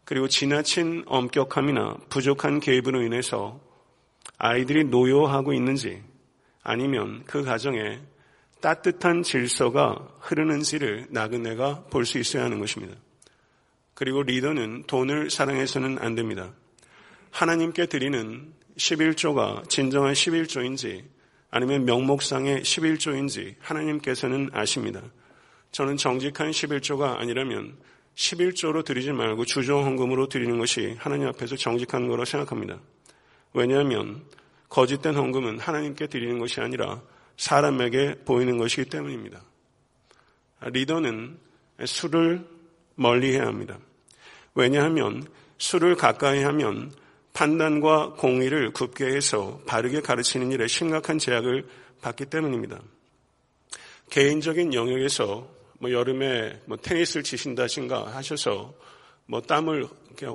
그리고 0.08 0.26
지나친 0.26 1.04
엄격함이나 1.04 1.98
부족한 2.08 2.60
개입으로 2.60 3.02
인해서 3.02 3.60
아이들이 4.38 4.84
노여하고 4.84 5.52
있는지 5.52 6.02
아니면 6.62 7.24
그 7.26 7.42
가정에 7.42 8.00
따뜻한 8.62 9.22
질서가 9.22 10.08
흐르는지를 10.20 11.08
나그네가 11.10 11.88
볼 11.90 12.06
수 12.06 12.16
있어야 12.16 12.44
하는 12.44 12.58
것입니다. 12.58 12.96
그리고 13.92 14.22
리더는 14.22 14.84
돈을 14.86 15.28
사랑해서는 15.28 15.98
안 15.98 16.14
됩니다. 16.14 16.54
하나님께 17.30 17.84
드리는 17.84 18.50
11조가 18.78 19.68
진정한 19.68 20.14
11조인지 20.14 21.04
아니면 21.50 21.84
명목상의 21.84 22.62
11조인지 22.62 23.56
하나님께서는 23.58 24.48
아십니다. 24.54 25.02
저는 25.70 25.98
정직한 25.98 26.50
11조가 26.50 27.18
아니라면 27.18 27.76
11조로 28.18 28.84
드리지 28.84 29.12
말고 29.12 29.44
주조 29.44 29.80
헌금으로 29.80 30.28
드리는 30.28 30.58
것이 30.58 30.96
하나님 30.98 31.28
앞에서 31.28 31.56
정직한 31.56 32.08
거로 32.08 32.24
생각합니다. 32.24 32.80
왜냐하면 33.54 34.24
거짓된 34.68 35.14
헌금은 35.14 35.60
하나님께 35.60 36.08
드리는 36.08 36.38
것이 36.38 36.60
아니라 36.60 37.00
사람에게 37.36 38.24
보이는 38.24 38.58
것이기 38.58 38.90
때문입니다. 38.90 39.40
리더는 40.62 41.38
술을 41.84 42.44
멀리 42.96 43.34
해야 43.34 43.46
합니다. 43.46 43.78
왜냐하면 44.56 45.24
술을 45.58 45.94
가까이 45.94 46.42
하면 46.42 46.92
판단과 47.34 48.14
공의를 48.14 48.72
굽게 48.72 49.06
해서 49.06 49.60
바르게 49.66 50.00
가르치는 50.00 50.50
일에 50.50 50.66
심각한 50.66 51.20
제약을 51.20 51.68
받기 52.02 52.26
때문입니다. 52.26 52.80
개인적인 54.10 54.74
영역에서 54.74 55.57
뭐 55.78 55.92
여름에 55.92 56.60
뭐 56.66 56.76
테니스를 56.76 57.22
치신다신가 57.22 58.14
하셔서 58.14 58.74
뭐 59.26 59.40
땀을 59.40 59.86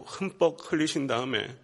흠뻑 0.05 0.57
흘리신 0.59 1.07
다음에 1.07 1.55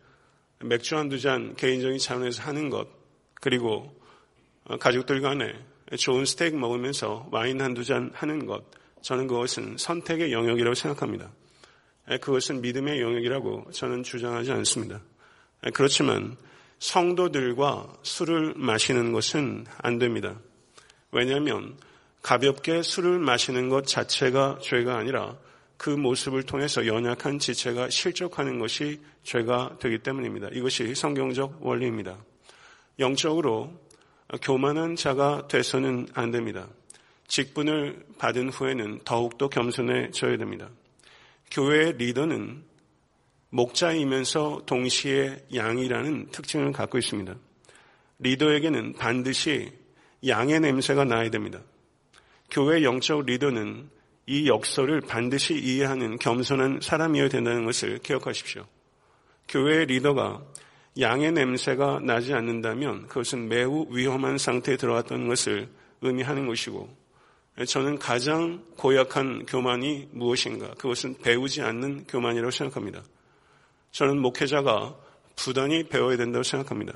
맥주 0.62 0.98
한두 0.98 1.20
잔 1.20 1.56
개인적인 1.56 1.98
차원에서 2.00 2.44
하는 2.44 2.70
것 2.70 2.88
그리고 3.36 3.96
가족들 4.80 5.22
간에 5.22 5.54
좋은 5.98 6.26
스테이크 6.26 6.56
먹으면서 6.56 7.28
와인 7.32 7.62
한두 7.62 7.84
잔 7.84 8.12
하는 8.14 8.46
것 8.46 8.64
저는 9.02 9.28
그것은 9.28 9.78
선택의 9.78 10.34
영역이라고 10.34 10.76
생각합니다. 10.76 11.32
그것은 12.22 12.62
믿음의 12.62 13.00
영역이라고 13.00 13.72
저는 13.72 14.04
주장하지 14.04 14.52
않습니다. 14.52 15.02
그렇지만 15.74 16.36
성도들과 16.80 17.94
술을 18.04 18.54
마시는 18.56 19.12
것은 19.14 19.66
안 19.78 20.00
됩니다. 20.00 20.40
왜냐하면 21.12 21.78
가볍게 22.22 22.84
술을 22.84 23.20
마시는 23.20 23.70
것 23.70 23.88
자체가 23.88 24.60
죄가 24.62 24.98
아니라 24.98 25.38
그 25.78 25.90
모습을 25.90 26.44
통해서 26.44 26.86
연약한 26.86 27.40
지체가 27.40 27.90
실족하는 27.90 28.60
것이 28.60 29.00
죄가 29.24 29.78
되기 29.80 30.00
때문입니다. 30.00 30.50
이것이 30.52 30.94
성경적 30.94 31.60
원리입니다. 31.62 32.18
영적으로 33.00 33.74
교만한 34.42 34.96
자가 34.96 35.48
돼서는 35.48 36.08
안 36.14 36.32
됩니다. 36.32 36.68
직분을 37.28 38.06
받은 38.18 38.50
후에는 38.50 39.00
더욱더 39.06 39.48
겸손해져야 39.48 40.38
됩니다. 40.38 40.70
교회의 41.52 41.94
리더는 41.94 42.64
목자이면서 43.52 44.64
동시에 44.66 45.46
양이라는 45.56 46.28
특징을 46.32 46.72
갖고 46.72 46.98
있습니다. 46.98 47.36
리더에게는 48.20 48.94
반드시 48.94 49.72
양의 50.28 50.60
냄새가 50.60 51.06
나야 51.06 51.30
됩니다. 51.30 51.62
교회 52.50 52.84
영적 52.84 53.26
리더는 53.26 53.90
이 54.26 54.48
역설을 54.48 55.02
반드시 55.02 55.56
이해하는 55.56 56.18
겸손한 56.20 56.80
사람이어야 56.82 57.30
된다는 57.30 57.66
것을 57.66 57.98
기억하십시오. 58.00 58.66
교회의 59.48 59.88
리더가 59.88 60.44
양의 61.00 61.32
냄새가 61.32 62.02
나지 62.04 62.34
않는다면 62.34 63.08
그것은 63.08 63.50
매우 63.50 63.88
위험한 63.90 64.38
상태에 64.38 64.78
들어갔던 64.78 65.28
것을 65.28 65.70
의미하는 66.02 66.48
것이고 66.48 66.90
저는 67.68 68.00
가장 68.00 68.64
고약한 68.78 69.46
교만이 69.46 70.10
무엇인가? 70.12 70.70
그것은 70.76 71.18
배우지 71.18 71.62
않는 71.62 72.06
교만이라고 72.06 72.52
생각합니다. 72.52 73.04
저는 73.92 74.20
목회자가 74.22 74.96
부단히 75.36 75.84
배워야 75.84 76.16
된다고 76.18 76.44
생각합니다. 76.44 76.94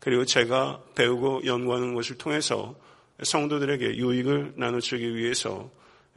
그리고 0.00 0.24
제가 0.24 0.82
배우고 0.94 1.46
연구하는 1.46 1.94
것을 1.94 2.18
통해서 2.18 2.74
성도들에게 3.22 3.96
유익을 3.96 4.54
나눠주기 4.56 5.14
위해서 5.14 5.70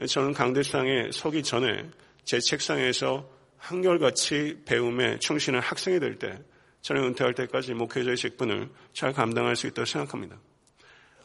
저는 0.08 0.34
강대상에 0.34 1.10
서기 1.12 1.44
전에 1.44 1.90
제 2.24 2.40
책상에서 2.40 3.30
한결같이 3.58 4.62
배움에 4.66 5.18
충실한 5.20 5.62
학생이 5.62 6.00
될 6.00 6.20
때, 6.20 6.40
저는 6.82 7.04
은퇴할 7.04 7.34
때까지 7.34 7.74
목회자의 7.74 8.18
직분을 8.18 8.70
잘 8.94 9.14
감당할 9.14 9.56
수 9.56 9.68
있다고 9.68 9.86
생각합니다. 9.86 10.40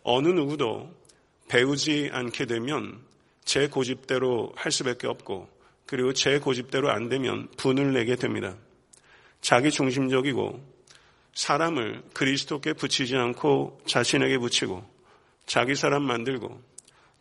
어느 0.02 0.28
누구도 0.28 0.94
배우지 1.48 2.10
않게 2.12 2.46
되면 2.46 3.00
제 3.44 3.68
고집대로 3.68 4.52
할 4.56 4.72
수밖에 4.72 5.06
없고, 5.06 5.48
그리고 5.86 6.12
제 6.12 6.38
고집대로 6.38 6.90
안 6.90 7.08
되면 7.08 7.48
분을 7.56 7.92
내게 7.92 8.16
됩니다. 8.16 8.56
자기 9.40 9.70
중심적이고 9.70 10.72
사람을 11.34 12.02
그리스도께 12.14 12.72
붙이지 12.72 13.16
않고 13.16 13.82
자신에게 13.86 14.38
붙이고 14.38 14.91
자기 15.52 15.74
사람 15.74 16.04
만들고 16.04 16.62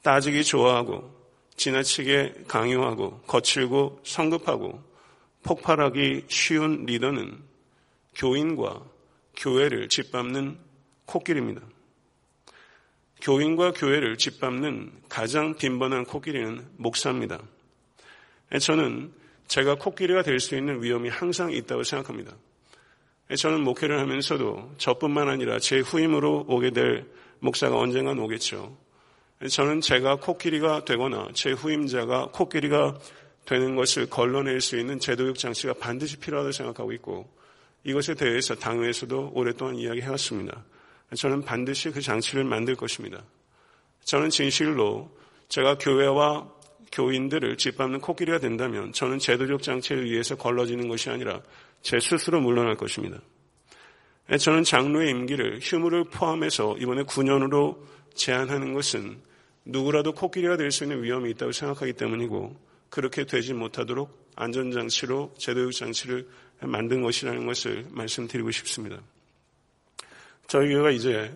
따지기 0.03 0.45
좋아하고 0.45 1.13
지나치게 1.57 2.45
강요하고 2.47 3.19
거칠고 3.27 3.99
성급하고 4.05 4.81
폭발하기 5.43 6.27
쉬운 6.29 6.85
리더는 6.85 7.37
교인과 8.15 8.85
교회를 9.35 9.89
짓밟는 9.89 10.57
코끼리입니다. 11.07 11.61
교인과 13.19 13.73
교회를 13.73 14.15
짓밟는 14.15 14.93
가장 15.09 15.53
빈번한 15.57 16.05
코끼리는 16.05 16.65
목사입니다. 16.77 17.41
저는 18.61 19.11
제가 19.49 19.75
코끼리가 19.75 20.23
될 20.23 20.39
수 20.39 20.55
있는 20.55 20.81
위험이 20.81 21.09
항상 21.09 21.51
있다고 21.51 21.83
생각합니다. 21.83 22.33
저는 23.35 23.61
목회를 23.65 23.99
하면서도 23.99 24.75
저뿐만 24.77 25.27
아니라 25.27 25.59
제 25.59 25.79
후임으로 25.79 26.45
오게 26.47 26.71
될 26.71 27.05
목사가 27.41 27.77
언젠간 27.77 28.17
오겠죠. 28.19 28.77
저는 29.49 29.81
제가 29.81 30.17
코끼리가 30.17 30.85
되거나 30.85 31.29
제 31.33 31.51
후임자가 31.51 32.27
코끼리가 32.27 32.99
되는 33.45 33.75
것을 33.75 34.07
걸러낼 34.07 34.61
수 34.61 34.79
있는 34.79 34.99
제도적 34.99 35.37
장치가 35.39 35.73
반드시 35.73 36.17
필요하다고 36.17 36.51
생각하고 36.51 36.91
있고 36.93 37.27
이것에 37.83 38.13
대해서 38.13 38.53
당회에서도 38.53 39.31
오랫동안 39.33 39.75
이야기해왔습니다. 39.75 40.63
저는 41.15 41.41
반드시 41.41 41.89
그 41.89 41.99
장치를 41.99 42.43
만들 42.43 42.75
것입니다. 42.75 43.23
저는 44.03 44.29
진실로 44.29 45.09
제가 45.49 45.79
교회와 45.79 46.47
교인들을 46.91 47.57
짓밟는 47.57 48.01
코끼리가 48.01 48.39
된다면 48.39 48.93
저는 48.93 49.17
제도적 49.17 49.63
장치에 49.63 49.97
의해서 49.97 50.35
걸러지는 50.35 50.87
것이 50.87 51.09
아니라 51.09 51.41
제 51.81 51.99
스스로 51.99 52.39
물러날 52.39 52.75
것입니다. 52.75 53.19
저는 54.37 54.63
장로의 54.63 55.09
임기를 55.09 55.59
휴무를 55.61 56.05
포함해서 56.05 56.77
이번에 56.77 57.03
9년으로 57.03 57.77
제한하는 58.13 58.73
것은 58.73 59.19
누구라도 59.65 60.13
코끼리가 60.13 60.57
될 60.57 60.71
수 60.71 60.83
있는 60.85 61.03
위험이 61.03 61.31
있다고 61.31 61.51
생각하기 61.51 61.93
때문이고 61.93 62.55
그렇게 62.89 63.25
되지 63.25 63.53
못하도록 63.53 64.31
안전장치로 64.35 65.35
제도적 65.37 65.73
장치를 65.73 66.27
만든 66.61 67.01
것이라는 67.01 67.45
것을 67.45 67.85
말씀드리고 67.89 68.51
싶습니다. 68.51 69.01
저희 70.47 70.69
교회가 70.69 70.91
이제 70.91 71.31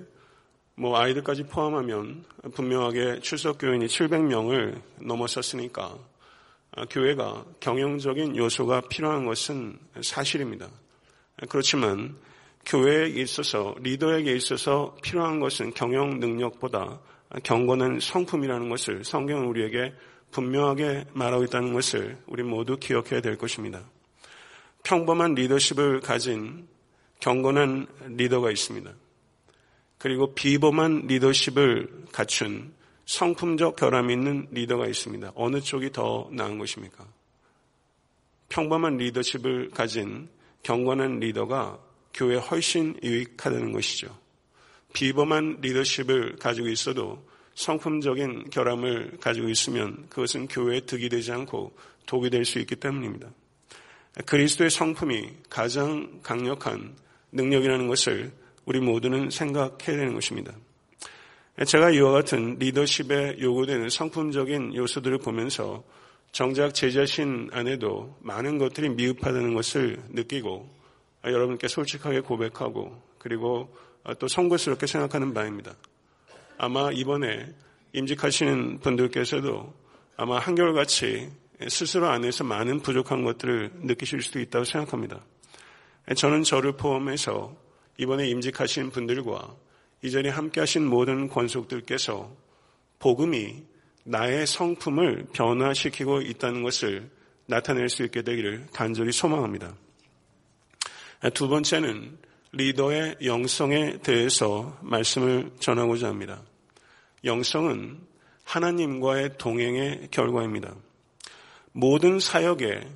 뭐 0.76 0.98
아이들까지 0.98 1.44
포함하면 1.44 2.26
분명하게 2.54 3.20
출석 3.22 3.58
교인이 3.58 3.86
700명을 3.88 4.82
넘어섰으니까 5.00 5.98
교회가 6.90 7.46
경영적인 7.60 8.36
요소가 8.36 8.82
필요한 8.90 9.26
것은 9.26 9.80
사실입니다. 10.02 10.70
그렇지만 11.50 12.16
교회에 12.66 13.08
있어서 13.10 13.76
리더에게 13.80 14.36
있어서 14.36 14.96
필요한 15.02 15.40
것은 15.40 15.74
경영 15.74 16.20
능력보다 16.20 17.00
경건한 17.44 18.00
성품이라는 18.00 18.70
것을 18.70 19.04
성경은 19.04 19.46
우리에게 19.48 19.94
분명하게 20.32 21.06
말하고 21.14 21.44
있다는 21.46 21.74
것을 21.74 22.18
우리 22.28 22.44
모두 22.44 22.78
기억해야 22.78 23.22
될 23.22 23.38
것입니다. 23.38 23.84
평범한 24.84 25.36
리더십을 25.36 26.02
가진 26.02 26.68
경건한 27.20 27.88
리더가 28.18 28.52
있습니다. 28.52 28.92
그리고 29.98 30.34
비범한 30.34 31.08
리더십을 31.08 32.06
갖춘 32.12 32.74
성품적 33.06 33.76
결함이 33.76 34.14
있는 34.14 34.48
리더가 34.52 34.88
있습니다. 34.88 35.32
어느 35.36 35.62
쪽이 35.62 35.92
더 35.92 36.30
나은 36.32 36.58
것입니까? 36.58 37.06
평범한 38.50 38.98
리더십을 38.98 39.72
가진 39.72 40.30
경건한 40.64 41.20
리더가 41.20 41.80
교회에 42.16 42.38
훨씬 42.38 42.98
유익하다는 43.04 43.72
것이죠. 43.72 44.18
비범한 44.94 45.60
리더십을 45.62 46.38
가지고 46.38 46.70
있어도 46.70 47.24
성품적인 47.54 48.50
결함을 48.50 49.18
가지고 49.20 49.50
있으면 49.50 50.08
그것은 50.10 50.48
교회에 50.48 50.82
득이 50.82 51.10
되지 51.10 51.32
않고 51.32 51.76
독이 52.06 52.30
될 52.30 52.46
수 52.46 52.60
있기 52.60 52.76
때문입니다. 52.78 53.30
그리스도의 54.26 54.70
성품이 54.70 55.30
가장 55.50 56.20
강력한 56.24 56.96
능력이라는 57.34 57.88
것을 57.88 58.32
우리 58.64 58.80
모두는 58.80 59.30
생각해야 59.30 59.98
되는 59.98 60.14
것입니다. 60.14 60.54
제가 61.66 61.92
이와 61.92 62.12
같은 62.12 62.58
리더십에 62.60 63.38
요구되는 63.40 63.90
성품적인 63.90 64.76
요소들을 64.76 65.20
보면서 65.20 65.84
정작 66.32 66.74
제 66.74 66.92
자신 66.92 67.50
안에도 67.54 68.18
많은 68.22 68.58
것들이 68.58 68.90
미흡하다는 68.90 69.54
것을 69.54 70.02
느끼고 70.10 70.70
여러분께 71.32 71.68
솔직하게 71.68 72.22
고백하고 72.22 73.02
그리고 73.18 73.76
또 74.20 74.28
송구스럽게 74.28 74.88
생각하는 74.88 75.34
바입니다. 75.34 75.76
아마 76.58 76.92
이번에 76.92 77.54
임직하시는 77.94 78.80
분들께서도 78.80 79.74
아마 80.18 80.40
한결같이 80.40 81.32
스스로 81.70 82.08
안에서 82.10 82.44
많은 82.44 82.82
부족한 82.82 83.24
것들을 83.24 83.72
느끼실 83.84 84.22
수도 84.22 84.40
있다고 84.40 84.66
생각합니다. 84.66 85.22
저는 86.16 86.44
저를 86.44 86.74
포함해서 86.74 87.56
이번에 87.98 88.28
임직하신 88.28 88.92
분들과 88.92 89.56
이전에 90.02 90.30
함께 90.30 90.60
하신 90.60 90.86
모든 90.86 91.28
권속들께서 91.30 92.32
복음이 93.00 93.64
나의 94.04 94.46
성품을 94.46 95.28
변화시키고 95.34 96.22
있다는 96.22 96.62
것을 96.62 97.10
나타낼 97.48 97.90
수 97.90 98.04
있게 98.04 98.22
되기를 98.22 98.68
간절히 98.72 99.12
소망합니다. 99.12 99.74
두 101.34 101.48
번째는 101.48 102.18
리더의 102.52 103.18
영성에 103.24 103.98
대해서 104.04 104.78
말씀을 104.82 105.52
전하고자 105.60 106.08
합니다. 106.08 106.42
영성은 107.24 108.00
하나님과의 108.44 109.38
동행의 109.38 110.10
결과입니다. 110.12 110.76
모든 111.72 112.20
사역에 112.20 112.88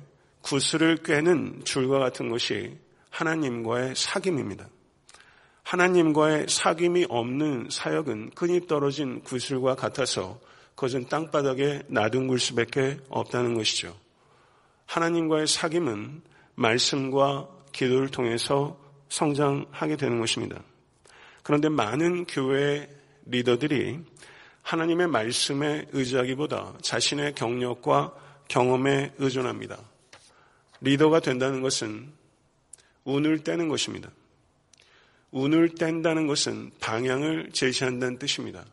구슬을 0.42 0.98
꿰는 0.98 1.62
줄과 1.64 1.98
같은 1.98 2.28
것이 2.28 2.78
하나님과의 3.10 3.94
사귐입니다. 3.94 4.68
하나님과의 5.64 6.46
사귐이 6.46 7.06
없는 7.08 7.68
사역은 7.70 8.30
끈이 8.30 8.66
떨어진 8.66 9.22
구슬과 9.22 9.74
같아서 9.74 10.40
그것은 10.74 11.08
땅바닥에 11.08 11.82
놔둔 11.88 12.28
구수밖에 12.28 12.98
없다는 13.08 13.54
것이죠. 13.54 13.94
하나님과의 14.86 15.46
사귐은 15.46 16.22
말씀과 16.54 17.59
기도를 17.72 18.08
통해서 18.08 18.78
성장하게 19.08 19.96
되는 19.96 20.20
것입니다. 20.20 20.62
그런데 21.42 21.68
많은 21.68 22.26
교회 22.26 22.88
리더들이 23.26 23.98
하나님의 24.62 25.08
말씀에 25.08 25.86
의지하기보다 25.92 26.74
자신의 26.82 27.34
경력과 27.34 28.14
경험에 28.48 29.12
의존합니다. 29.18 29.78
리더가 30.80 31.20
된다는 31.20 31.60
것은 31.62 32.12
운을 33.04 33.42
떼는 33.44 33.68
것입니다. 33.68 34.10
운을 35.30 35.74
뗀다는 35.76 36.26
것은 36.26 36.70
방향을 36.80 37.50
제시한다는 37.52 38.18
뜻입니다. 38.18 38.64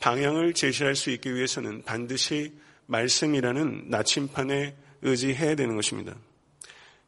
방향을 0.00 0.52
제시할 0.52 0.94
수 0.94 1.10
있기 1.10 1.34
위해서는 1.34 1.82
반드시 1.84 2.52
말씀이라는 2.86 3.84
나침판에 3.88 4.76
의지해야 5.02 5.54
되는 5.54 5.76
것입니다. 5.76 6.14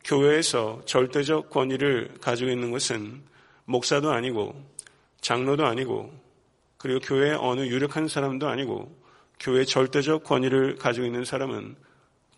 교회에서 0.05 0.83
절대적 0.85 1.51
권위를 1.51 2.15
가지고 2.21 2.51
있는 2.51 2.71
것은 2.71 3.23
목사도 3.65 4.11
아니고 4.13 4.55
장로도 5.21 5.65
아니고 5.65 6.13
그리고 6.77 7.01
교회 7.01 7.33
어느 7.33 7.63
유력한 7.63 8.09
사람도 8.09 8.47
아니고 8.47 8.95
교회 9.41 9.65
절대적 9.65 10.25
권위를 10.25 10.77
가지고 10.77 11.07
있는 11.07 11.25
사람은 11.25 11.77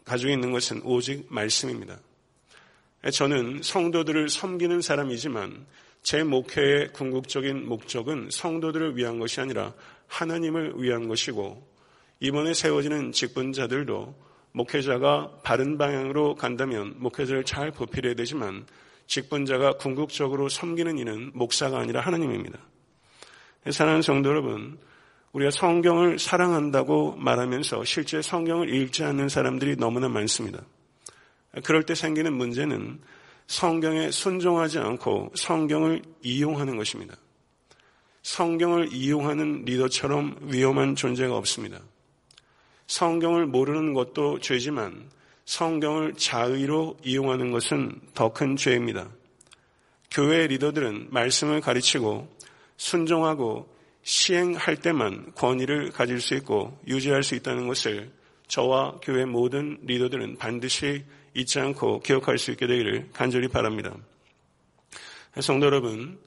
가지고 0.04 0.30
있는 0.30 0.52
것은 0.52 0.82
오직 0.84 1.26
말씀입니다. 1.28 1.98
저는 3.12 3.62
성도들을 3.62 4.28
섬기는 4.28 4.80
사람이지만 4.80 5.66
제 6.02 6.22
목회의 6.22 6.92
궁극적인 6.92 7.66
목적은 7.66 8.28
성도들을 8.30 8.96
위한 8.96 9.18
것이 9.18 9.40
아니라 9.40 9.74
하나님을 10.06 10.74
위한 10.76 11.08
것이고 11.08 11.66
이번에 12.20 12.54
세워지는 12.54 13.10
직분자들도 13.10 14.25
목회자가 14.56 15.32
바른 15.42 15.76
방향으로 15.76 16.34
간다면 16.34 16.94
목회자를 16.96 17.44
잘 17.44 17.70
보필해야 17.70 18.14
되지만 18.14 18.66
직분자가 19.06 19.72
궁극적으로 19.72 20.48
섬기는 20.48 20.96
이는 20.98 21.30
목사가 21.34 21.78
아니라 21.78 22.00
하나님입니다. 22.00 22.58
사랑하는 23.70 24.00
성도 24.00 24.30
여러분, 24.30 24.78
우리가 25.32 25.50
성경을 25.50 26.18
사랑한다고 26.18 27.16
말하면서 27.16 27.84
실제 27.84 28.22
성경을 28.22 28.72
읽지 28.74 29.04
않는 29.04 29.28
사람들이 29.28 29.76
너무나 29.76 30.08
많습니다. 30.08 30.62
그럴 31.62 31.82
때 31.82 31.94
생기는 31.94 32.32
문제는 32.32 33.00
성경에 33.46 34.10
순종하지 34.10 34.78
않고 34.78 35.32
성경을 35.34 36.00
이용하는 36.22 36.78
것입니다. 36.78 37.14
성경을 38.22 38.88
이용하는 38.92 39.66
리더처럼 39.66 40.38
위험한 40.50 40.96
존재가 40.96 41.36
없습니다. 41.36 41.80
성경을 42.86 43.46
모르는 43.46 43.92
것도 43.94 44.38
죄지만 44.40 45.10
성경을 45.44 46.14
자의로 46.14 46.96
이용하는 47.04 47.50
것은 47.50 48.00
더 48.14 48.32
큰 48.32 48.56
죄입니다. 48.56 49.08
교회 50.10 50.46
리더들은 50.46 51.08
말씀을 51.10 51.60
가르치고 51.60 52.28
순종하고 52.76 53.68
시행할 54.02 54.76
때만 54.76 55.32
권위를 55.34 55.90
가질 55.90 56.20
수 56.20 56.34
있고 56.34 56.78
유지할 56.86 57.22
수 57.22 57.34
있다는 57.34 57.66
것을 57.66 58.12
저와 58.46 59.00
교회 59.02 59.24
모든 59.24 59.78
리더들은 59.82 60.36
반드시 60.38 61.04
잊지 61.34 61.58
않고 61.60 62.00
기억할 62.00 62.38
수 62.38 62.50
있게 62.52 62.66
되기를 62.66 63.10
간절히 63.12 63.48
바랍니다. 63.48 63.94
성도 65.40 65.66
여러분, 65.66 66.18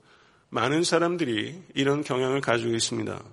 많은 0.50 0.84
사람들이 0.84 1.64
이런 1.74 2.04
경향을 2.04 2.42
가지고 2.42 2.76
있습니다. 2.76 3.24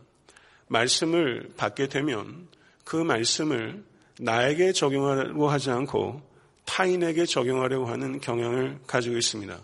말씀을 0.68 1.50
받게 1.56 1.88
되면 1.88 2.48
그 2.87 2.94
말씀을 2.94 3.83
나에게 4.20 4.70
적용하려고 4.70 5.51
하지 5.51 5.70
않고 5.70 6.22
타인에게 6.66 7.27
적용하려고 7.27 7.87
하는 7.87 8.20
경향을 8.20 8.79
가지고 8.87 9.16
있습니다. 9.16 9.59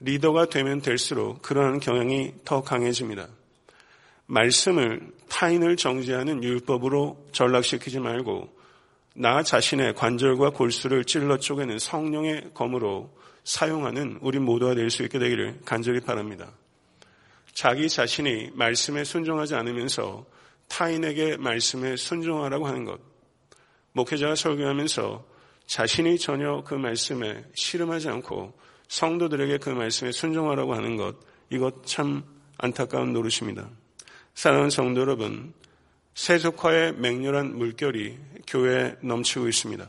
리더가 0.00 0.50
되면 0.50 0.82
될수록 0.82 1.40
그러한 1.40 1.80
경향이 1.80 2.34
더 2.44 2.60
강해집니다. 2.60 3.28
말씀을 4.26 5.00
타인을 5.30 5.76
정지하는 5.76 6.44
율법으로 6.44 7.28
전락시키지 7.32 7.98
말고 8.00 8.54
나 9.14 9.42
자신의 9.42 9.94
관절과 9.94 10.50
골수를 10.50 11.06
찔러 11.06 11.38
쪼개는 11.38 11.78
성령의 11.78 12.50
검으로 12.52 13.10
사용하는 13.44 14.18
우리 14.20 14.38
모두가 14.38 14.74
될 14.74 14.90
수 14.90 15.02
있게 15.02 15.18
되기를 15.18 15.60
간절히 15.64 16.00
바랍니다. 16.00 16.52
자기 17.54 17.88
자신이 17.88 18.50
말씀에 18.52 19.04
순종하지 19.04 19.54
않으면서 19.54 20.26
타인에게 20.68 21.36
말씀에 21.36 21.96
순종하라고 21.96 22.66
하는 22.66 22.84
것. 22.84 23.00
목회자가 23.92 24.34
설교하면서 24.34 25.24
자신이 25.66 26.18
전혀 26.18 26.62
그 26.62 26.74
말씀에 26.74 27.44
실험하지 27.54 28.08
않고 28.08 28.58
성도들에게 28.88 29.58
그 29.58 29.70
말씀에 29.70 30.12
순종하라고 30.12 30.74
하는 30.74 30.96
것. 30.96 31.16
이것 31.50 31.86
참 31.86 32.22
안타까운 32.58 33.12
노릇입니다. 33.12 33.68
사랑하는 34.34 34.70
성도 34.70 35.00
여러분, 35.00 35.52
세속화의 36.14 36.94
맹렬한 36.94 37.56
물결이 37.56 38.18
교회에 38.46 38.96
넘치고 39.00 39.48
있습니다. 39.48 39.88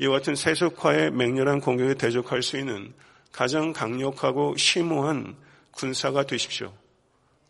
이와 0.00 0.18
같은 0.18 0.34
세속화의 0.36 1.10
맹렬한 1.12 1.60
공격에 1.60 1.94
대적할 1.94 2.42
수 2.42 2.58
있는 2.58 2.92
가장 3.32 3.72
강력하고 3.72 4.56
심오한 4.56 5.36
군사가 5.70 6.24
되십시오. 6.24 6.72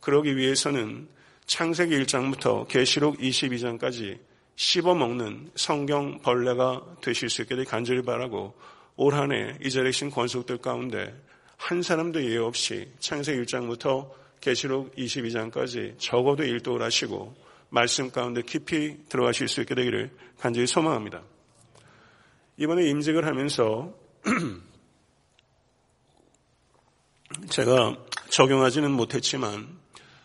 그러기 0.00 0.36
위해서는 0.36 1.08
창세기 1.48 1.98
1장부터 2.04 2.68
계시록 2.68 3.16
22장까지 3.18 4.18
씹어먹는 4.56 5.50
성경 5.56 6.20
벌레가 6.20 6.82
되실 7.00 7.30
수되 7.30 7.64
간절히 7.64 8.02
바라고 8.02 8.54
올 8.96 9.14
한 9.14 9.32
해 9.32 9.54
이 9.64 9.70
자리에 9.70 9.90
신 9.90 10.10
권속들 10.10 10.58
가운데 10.58 11.14
한 11.56 11.80
사람도 11.82 12.22
예외 12.22 12.36
없이 12.36 12.92
창세기 13.00 13.40
1장부터 13.42 14.10
계시록 14.42 14.94
22장까지 14.96 15.94
적어도 15.98 16.44
일독을 16.44 16.82
하시고 16.82 17.34
말씀 17.70 18.10
가운데 18.10 18.42
깊이 18.42 18.98
들어가실 19.08 19.48
수 19.48 19.62
있게 19.62 19.74
되기를 19.74 20.10
간절히 20.38 20.66
소망합니다. 20.66 21.22
이번에 22.58 22.86
임직을 22.90 23.24
하면서 23.24 23.94
제가 27.48 27.96
적용하지는 28.28 28.90
못했지만 28.90 29.66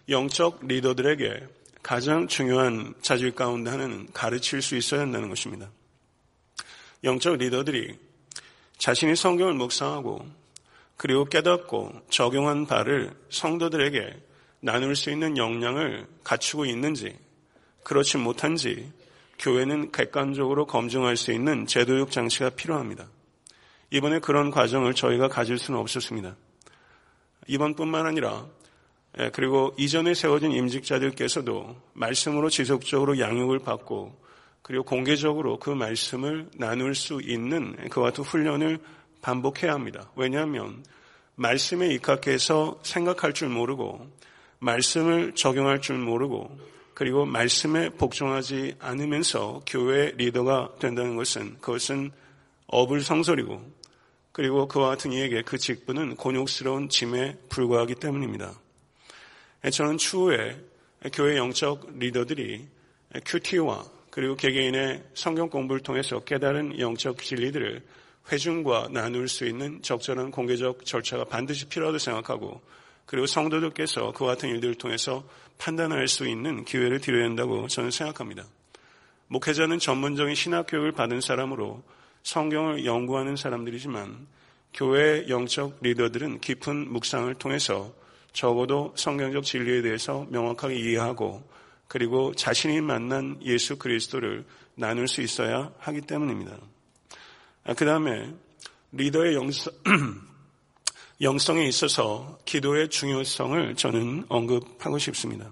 영적 0.10 0.68
리더들에게 0.68 1.48
가장 1.82 2.28
중요한 2.28 2.94
자질 3.02 3.36
가운데 3.36 3.70
하나는 3.70 4.08
가르칠 4.14 4.62
수 4.62 4.76
있어야 4.76 5.02
한다는 5.02 5.30
것입니다. 5.30 5.70
영적 7.04 7.38
리더들이 7.38 7.98
자신이 8.78 9.16
성경을 9.16 9.54
묵상하고 9.54 10.26
그리고 10.98 11.26
깨닫고 11.26 12.02
적용한 12.10 12.66
바를 12.66 13.14
성도들에게 13.30 14.22
나눌 14.62 14.96
수 14.96 15.10
있는 15.10 15.38
역량을 15.38 16.08
갖추고 16.24 16.66
있는지 16.66 17.18
그렇지 17.84 18.18
못한지 18.18 18.92
교회는 19.40 19.92
객관적으로 19.92 20.66
검증할 20.66 21.18
수 21.18 21.32
있는 21.34 21.68
제도육 21.68 22.12
장치가 22.12 22.50
필요합니다. 22.50 23.08
이번에 23.92 24.20
그런 24.20 24.52
과정을 24.52 24.94
저희가 24.94 25.28
가질 25.28 25.58
수는 25.58 25.80
없었습니다. 25.80 26.36
이번뿐만 27.48 28.06
아니라 28.06 28.46
예, 28.46 28.63
그리고 29.34 29.74
이전에 29.78 30.14
세워진 30.14 30.52
임직자들께서도 30.52 31.76
말씀으로 31.94 32.50
지속적으로 32.50 33.20
양육을 33.20 33.60
받고 33.60 34.16
그리고 34.64 34.84
공개적으로 34.84 35.60
그 35.60 35.70
말씀을 35.70 36.50
나눌 36.58 36.96
수 36.96 37.22
있는 37.22 37.76
그와 37.90 38.08
같은 38.08 38.24
훈련을 38.24 38.80
반복해야 39.22 39.74
합니다. 39.74 40.10
왜냐하면 40.16 40.84
말씀에 41.36 41.94
입각해서 41.94 42.80
생각할 42.84 43.34
줄 43.34 43.50
모르고 43.50 44.08
말씀을 44.60 45.34
적용할 45.36 45.82
줄 45.82 45.98
모르고 45.98 46.58
그리고 46.94 47.26
말씀에 47.26 47.90
복종하지 47.90 48.76
않으면서 48.80 49.62
교회 49.68 50.12
리더가 50.12 50.76
된다는 50.80 51.16
것은 51.16 51.58
그것은 51.60 52.12
어불성설이고 52.68 53.62
그리고 54.32 54.68
그와 54.68 54.90
같은 54.90 55.12
이에게 55.12 55.42
그 55.44 55.58
직분은 55.58 56.16
곤욕스러운 56.16 56.90
짐에 56.90 57.38
불과하기 57.50 57.96
때문입니다. 57.96 58.54
저는 59.72 59.98
추후에 59.98 60.60
교회 61.14 61.38
영적 61.38 61.98
리더들이 61.98 62.68
큐티와 63.26 63.86
그리고 64.10 64.36
개개인의 64.36 65.04
성경 65.14 65.50
공부를 65.50 65.82
통해서 65.82 66.20
깨달은 66.20 66.80
영적 66.80 67.22
진리들을 67.22 67.82
회중과 68.32 68.90
나눌 68.92 69.28
수 69.28 69.46
있는 69.46 69.82
적절한 69.82 70.32
공개적 70.32 70.86
절차가 70.86 71.26
반드시 71.26 71.68
필요하다고 71.68 71.98
생각하고 71.98 72.62
그리고 73.06 73.26
성도들께서 73.26 74.12
그와 74.12 74.32
같은 74.32 74.50
일들을 74.50 74.76
통해서 74.76 75.24
판단할 75.58 76.08
수 76.08 76.28
있는 76.28 76.66
기회를 76.66 77.00
드려야 77.00 77.26
한다고 77.26 77.68
저는 77.68 77.92
생각합니다. 77.92 78.46
목회자는 79.28 79.80
전문적인 79.80 80.36
신학 80.36 80.68
교육을 80.68 80.92
받은 80.92 81.22
사람으로 81.22 81.84
성경을 82.24 82.86
연구하는 82.86 83.36
사람들이지만 83.36 84.28
교회 84.74 85.28
영적 85.28 85.80
리더들은 85.82 86.40
깊은 86.40 86.92
묵상을 86.92 87.34
통해서 87.36 87.94
적어도 88.34 88.94
성경적 88.96 89.44
진리에 89.44 89.82
대해서 89.82 90.26
명확하게 90.30 90.76
이해하고 90.76 91.44
그리고 91.88 92.34
자신이 92.34 92.82
만난 92.82 93.40
예수 93.44 93.78
그리스도를 93.78 94.46
나눌 94.76 95.08
수 95.08 95.22
있어야 95.22 95.72
하기 95.78 96.02
때문입니다. 96.02 96.58
아, 97.66 97.74
그 97.76 97.86
다음에 97.86 98.34
리더의 98.92 99.36
영성, 99.36 99.72
영성에 101.22 101.66
있어서 101.68 102.40
기도의 102.46 102.90
중요성을 102.90 103.76
저는 103.76 104.26
언급하고 104.28 104.98
싶습니다. 104.98 105.52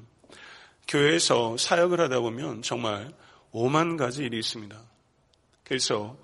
교회에서 0.87 1.57
사역을 1.57 1.99
하다 1.99 2.19
보면 2.19 2.63
정말 2.63 3.13
오만 3.51 3.97
가지 3.97 4.23
일이 4.23 4.39
있습니다. 4.39 4.77
그래서 5.63 6.17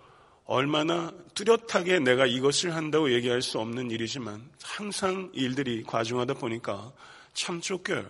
얼마나 0.47 1.11
뚜렷하게 1.35 1.99
내가 1.99 2.25
이것을 2.25 2.73
한다고 2.73 3.11
얘기할 3.13 3.41
수 3.41 3.59
없는 3.59 3.91
일이지만 3.91 4.49
항상 4.63 5.29
일들이 5.33 5.83
과중하다 5.83 6.35
보니까 6.35 6.93
참 7.33 7.59
쫓겨요. 7.59 8.05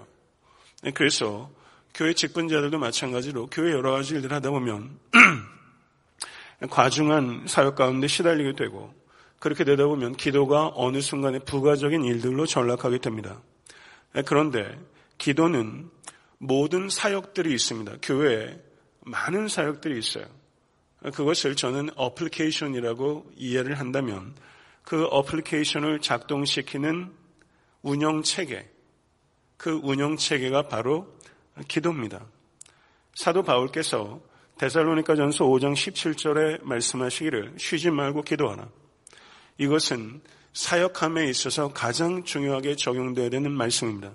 네, 0.84 0.92
그래서 0.92 1.50
교회 1.96 2.14
직분자들도 2.14 2.78
마찬가지로 2.78 3.48
교회 3.48 3.72
여러 3.72 3.92
가지 3.92 4.14
일들 4.14 4.32
하다 4.32 4.52
보면 4.52 5.00
과중한 6.70 7.46
사역 7.48 7.76
가운데 7.76 8.08
시달리게 8.08 8.54
되고 8.54 8.94
그렇게 9.40 9.64
되다 9.64 9.88
보면 9.88 10.16
기도가 10.16 10.72
어느 10.76 11.02
순간에 11.02 11.40
부가적인 11.40 12.04
일들로 12.06 12.46
전락하게 12.46 13.00
됩니다. 13.00 13.42
네, 14.14 14.22
그런데 14.22 14.80
기도는 15.18 15.90
모든 16.38 16.88
사역들이 16.88 17.52
있습니다. 17.52 17.94
교회에 18.04 18.62
많은 19.02 19.48
사역들이 19.48 19.98
있어요. 19.98 20.37
그것을 21.02 21.56
저는 21.56 21.90
어플리케이션이라고 21.96 23.32
이해를 23.36 23.80
한다면 23.80 24.34
그 24.84 25.06
어플리케이션을 25.06 26.02
작동시키는 26.02 27.12
운영 27.82 28.24
체계, 28.24 28.70
그 29.58 29.80
운영 29.84 30.18
체계가 30.18 30.68
바로 30.68 31.08
기도입니다. 31.68 32.26
사도 33.14 33.44
바울께서 33.44 34.22
데살로니가 34.58 35.16
전서 35.16 35.46
5장 35.46 35.74
17절에 35.74 36.64
말씀하시기를 36.64 37.56
쉬지 37.58 37.92
말고 37.92 38.24
기도하라. 38.24 38.70
이것은 39.58 40.22
사역함에 40.54 41.30
있어서 41.30 41.72
가장 41.74 42.24
중요하게 42.24 42.76
적용되어야 42.76 43.30
되는 43.30 43.52
말씀입니다. 43.52 44.14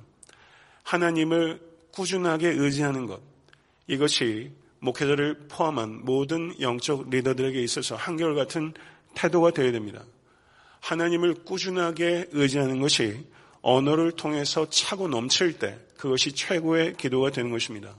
하나님을 0.82 1.60
꾸준하게 1.92 2.48
의지하는 2.48 3.06
것. 3.06 3.20
이것이 3.86 4.52
목회자를 4.82 5.46
포함한 5.48 6.04
모든 6.04 6.60
영적 6.60 7.08
리더들에게 7.08 7.62
있어서 7.62 7.94
한결같은 7.94 8.74
태도가 9.14 9.52
되어야 9.52 9.70
됩니다. 9.70 10.02
하나님을 10.80 11.44
꾸준하게 11.44 12.30
의지하는 12.32 12.80
것이 12.80 13.24
언어를 13.60 14.10
통해서 14.12 14.68
차고 14.68 15.06
넘칠 15.06 15.58
때 15.60 15.78
그것이 15.96 16.32
최고의 16.32 16.94
기도가 16.94 17.30
되는 17.30 17.52
것입니다. 17.52 17.94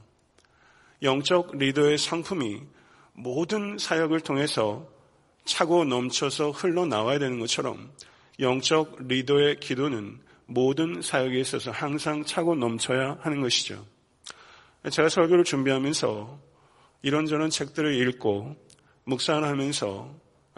영적 1.01 1.57
리더의 1.57 1.97
상품이 1.97 2.61
모든 3.13 3.77
사역을 3.77 4.19
통해서 4.19 4.85
차고 5.45 5.85
넘쳐서 5.85 6.51
흘러나와야 6.51 7.17
되는 7.17 7.39
것처럼 7.39 7.91
영적 8.41 9.07
리더의 9.07 9.61
기도는 9.61 10.19
모든 10.47 11.01
사역에 11.01 11.39
있어서 11.39 11.71
항상 11.71 12.25
차고 12.25 12.55
넘쳐야 12.55 13.19
하는 13.21 13.39
것이죠. 13.39 13.85
제가 14.91 15.07
설교를 15.07 15.45
준비하면서 15.45 16.52
이런저런 17.03 17.49
책들을 17.49 17.93
읽고 18.07 18.55
묵상을 19.03 19.43
하면서 19.43 20.15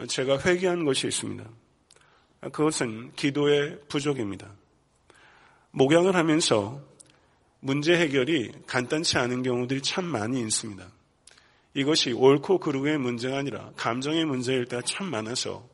제가 0.08 0.38
회개한 0.40 0.84
것이 0.84 1.08
있습니다. 1.08 1.44
그것은 2.52 3.12
기도의 3.16 3.80
부족입니다. 3.88 4.52
목양을 5.72 6.14
하면서 6.14 6.80
문제 7.58 7.96
해결이 7.96 8.52
간단치 8.66 9.18
않은 9.18 9.42
경우들이 9.42 9.82
참 9.82 10.04
많이 10.04 10.40
있습니다. 10.40 10.86
이것이 11.74 12.12
옳고 12.12 12.58
그르고의 12.60 12.98
문제가 12.98 13.38
아니라 13.38 13.72
감정의 13.76 14.24
문제일 14.24 14.66
때가 14.66 14.82
참 14.82 15.10
많아서 15.10 15.68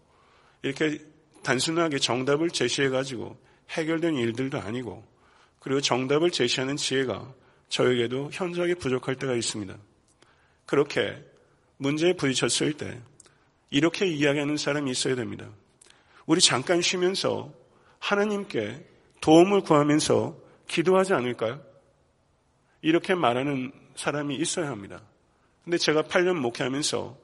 이렇게 0.63 0.99
단순하게 1.45 1.99
정답을 1.99 2.49
제시해가지고 2.49 3.39
해결된 3.71 4.17
일들도 4.17 4.59
아니고 4.59 5.05
그리고 5.59 5.81
정답을 5.83 6.31
제시하는 6.31 6.77
지혜가 6.77 7.35
저에게도 7.69 8.31
현저하게 8.33 8.75
부족할 8.77 9.17
때가 9.17 9.35
있습니다. 9.35 9.77
그렇게 10.73 11.23
문제에 11.77 12.15
부딪혔을 12.15 12.73
때 12.79 12.99
이렇게 13.69 14.07
이야기하는 14.07 14.57
사람이 14.57 14.91
있어야 14.91 15.15
됩니다. 15.15 15.47
우리 16.25 16.41
잠깐 16.41 16.81
쉬면서 16.81 17.53
하나님께 17.99 18.83
도움을 19.21 19.61
구하면서 19.61 20.35
기도하지 20.69 21.13
않을까요? 21.13 21.63
이렇게 22.81 23.15
말하는 23.15 23.71
사람이 23.97 24.35
있어야 24.37 24.71
합니다. 24.71 25.03
근데 25.63 25.77
제가 25.77 26.05
8년 26.05 26.37
목회하면서 26.37 27.19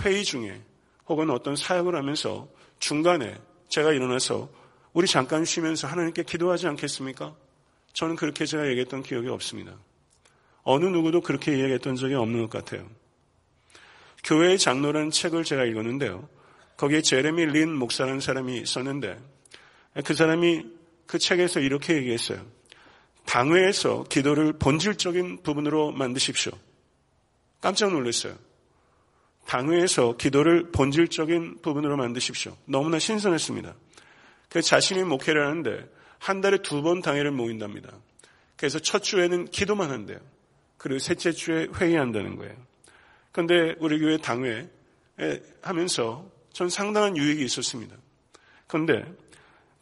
회의 0.00 0.24
중에 0.24 0.62
혹은 1.06 1.28
어떤 1.28 1.54
사역을 1.54 1.94
하면서 1.96 2.48
중간에 2.78 3.36
제가 3.68 3.92
일어나서 3.92 4.48
우리 4.94 5.06
잠깐 5.06 5.44
쉬면서 5.44 5.86
하나님께 5.86 6.22
기도하지 6.22 6.66
않겠습니까? 6.68 7.36
저는 7.92 8.16
그렇게 8.16 8.46
제가 8.46 8.66
얘기했던 8.68 9.02
기억이 9.02 9.28
없습니다. 9.28 9.76
어느 10.68 10.84
누구도 10.84 11.20
그렇게 11.20 11.56
이야기했던 11.56 11.94
적이 11.94 12.14
없는 12.14 12.40
것 12.40 12.50
같아요. 12.50 12.88
교회의 14.24 14.58
장로라는 14.58 15.12
책을 15.12 15.44
제가 15.44 15.64
읽었는데요. 15.64 16.28
거기에 16.76 17.02
제레미 17.02 17.46
린 17.46 17.72
목사라는 17.72 18.18
사람이 18.18 18.58
있었는데 18.58 19.16
그 20.04 20.12
사람이 20.12 20.66
그 21.06 21.20
책에서 21.20 21.60
이렇게 21.60 21.94
얘기했어요. 21.94 22.44
당회에서 23.26 24.04
기도를 24.08 24.54
본질적인 24.54 25.44
부분으로 25.44 25.92
만드십시오. 25.92 26.52
깜짝 27.60 27.92
놀랐어요. 27.92 28.34
당회에서 29.46 30.16
기도를 30.16 30.72
본질적인 30.72 31.62
부분으로 31.62 31.96
만드십시오. 31.96 32.56
너무나 32.64 32.98
신선했습니다. 32.98 33.72
그 34.48 34.62
자신이 34.62 35.04
목회를 35.04 35.46
하는데 35.46 35.88
한 36.18 36.40
달에 36.40 36.58
두 36.58 36.82
번 36.82 37.02
당회를 37.02 37.30
모인답니다. 37.30 37.92
그래서 38.56 38.80
첫 38.80 39.04
주에는 39.04 39.44
기도만 39.46 39.90
한대요. 39.92 40.18
그리고 40.86 41.00
셋째 41.00 41.32
주에 41.32 41.66
회의한다는 41.74 42.36
거예요. 42.36 42.54
그런데 43.32 43.74
우리 43.80 43.98
교회 43.98 44.18
당회 44.18 44.70
하면서 45.60 46.30
전 46.52 46.68
상당한 46.68 47.16
유익이 47.16 47.44
있었습니다. 47.44 47.96
그런데 48.68 49.04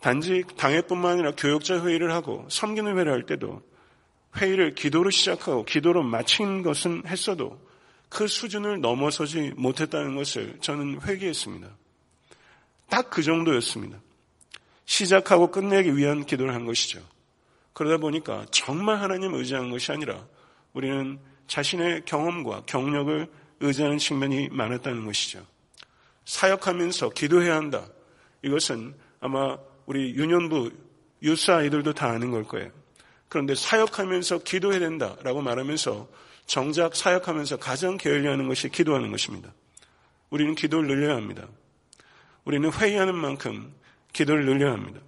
단지 0.01 0.45
당회뿐만 0.57 1.13
아니라 1.13 1.33
교역자 1.33 1.85
회의를 1.85 2.11
하고 2.15 2.47
섬기는 2.49 2.95
회의를 2.95 3.13
할 3.13 3.27
때도 3.27 3.61
회의를 4.39 4.75
기도로 4.75 5.11
시작하고 5.11 5.67
기도로 5.67 6.03
마친 6.03 6.63
것은 6.63 7.03
했어도 7.07 7.61
그 8.09 8.27
수준을 8.27 8.81
넘어서지 8.81 9.53
못했다는 9.59 10.17
것을 10.17 10.57
저는 10.63 11.03
회개했습니다. 11.03 11.69
딱 12.89 13.11
그 13.11 13.23
정도였습니다. 13.23 14.01
시작하고 14.87 15.51
끝내기 15.51 15.99
위한 15.99 16.25
기도를 16.25 16.55
한 16.55 16.65
것이죠. 16.65 17.03
그러다 17.75 17.99
보니까 17.99 18.47
정말 18.51 19.03
하나님 19.03 19.35
의지한 19.35 19.71
것이 19.71 19.93
아니라 19.93 20.27
우리는 20.75 21.19
자신의 21.47 22.03
경험과 22.05 22.65
경력을 22.67 23.27
의지하는 23.61 23.99
측면이 23.99 24.51
많았다는 24.51 25.07
것이죠. 25.07 25.47
사역하면서 26.27 27.11
기도해야 27.11 27.57
한다. 27.57 27.87
이것은 28.43 28.95
아마 29.21 29.57
우리 29.87 30.15
유년부 30.15 30.71
유스 31.23 31.51
아이들도 31.51 31.95
다 31.95 32.11
아는 32.11 32.31
걸 32.31 32.45
거예요. 32.45 32.71
그런데 33.29 33.55
사역하면서 33.55 34.39
기도해야 34.41 34.81
된다라고 34.81 35.41
말하면서 35.43 36.09
정작 36.47 36.95
사역하면서 36.95 37.57
가장 37.57 37.97
게을리 37.97 38.27
하는 38.27 38.49
것이 38.49 38.69
기도하는 38.69 39.11
것입니다. 39.11 39.53
우리는 40.31 40.55
기도를 40.55 40.89
늘려야 40.89 41.17
합니다. 41.17 41.47
우리는 42.45 42.71
회의하는 42.71 43.15
만큼 43.15 43.75
기도를 44.13 44.45
늘려야 44.45 44.73
합니다. 44.73 45.01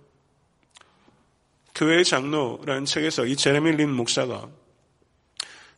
교회의 1.74 2.04
장로라는 2.04 2.86
책에서 2.86 3.26
이 3.26 3.36
제레미 3.36 3.72
린 3.72 3.90
목사가 3.90 4.48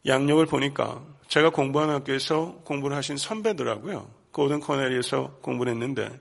양력을 0.08 0.44
보니까 0.46 1.04
제가 1.28 1.50
공부한 1.50 1.90
학교에서 1.90 2.60
공부를 2.64 2.96
하신 2.96 3.18
선배더라고요. 3.18 4.10
고든 4.32 4.60
콘웰에서 4.60 5.38
공부를 5.42 5.72
했는데 5.72 6.18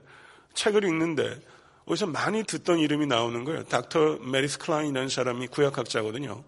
책을 0.54 0.84
읽는데 0.84 1.40
어디서 1.86 2.06
많이 2.06 2.44
듣던 2.44 2.78
이름이 2.78 3.06
나오는 3.06 3.44
거예요. 3.44 3.64
닥터 3.64 4.18
메러디스 4.18 4.58
클라인이라는 4.58 5.08
사람이 5.08 5.46
구약학자거든요. 5.48 6.44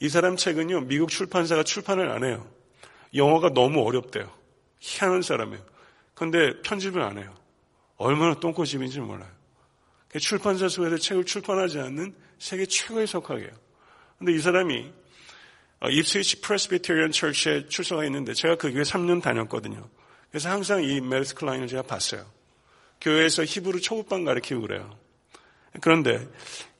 이 0.00 0.08
사람 0.08 0.36
책은요, 0.36 0.82
미국 0.82 1.10
출판사가 1.10 1.62
출판을 1.62 2.10
안 2.10 2.24
해요. 2.24 2.46
영어가 3.14 3.50
너무 3.50 3.86
어렵대요. 3.86 4.30
희한한 4.80 5.22
사람이에요. 5.22 5.62
근데 6.14 6.60
편집을 6.62 7.02
안 7.02 7.18
해요. 7.18 7.34
얼마나 7.96 8.34
똥꼬집인지 8.34 9.00
몰라요. 9.00 9.30
출판사 10.18 10.68
수에서 10.68 10.96
책을 10.96 11.24
출판하지 11.24 11.80
않는 11.80 12.14
세계 12.38 12.64
최고의 12.64 13.06
석학이에요. 13.06 13.50
근데 14.18 14.32
이 14.32 14.38
사람이 14.38 14.90
입스위치 15.86 16.40
Presbyterian 16.40 17.12
Church에 17.12 17.68
출석하 17.68 18.04
있는데 18.06 18.34
제가 18.34 18.56
그 18.56 18.72
교회 18.72 18.82
3년 18.82 19.22
다녔거든요. 19.22 19.88
그래서 20.30 20.50
항상 20.50 20.82
이 20.82 21.00
메러디스 21.00 21.34
클라인을 21.34 21.68
제가 21.68 21.82
봤어요. 21.82 22.26
교회에서 23.00 23.44
히브리 23.44 23.80
초급반 23.80 24.24
가르치고 24.24 24.62
그래요. 24.62 24.98
그런데 25.80 26.26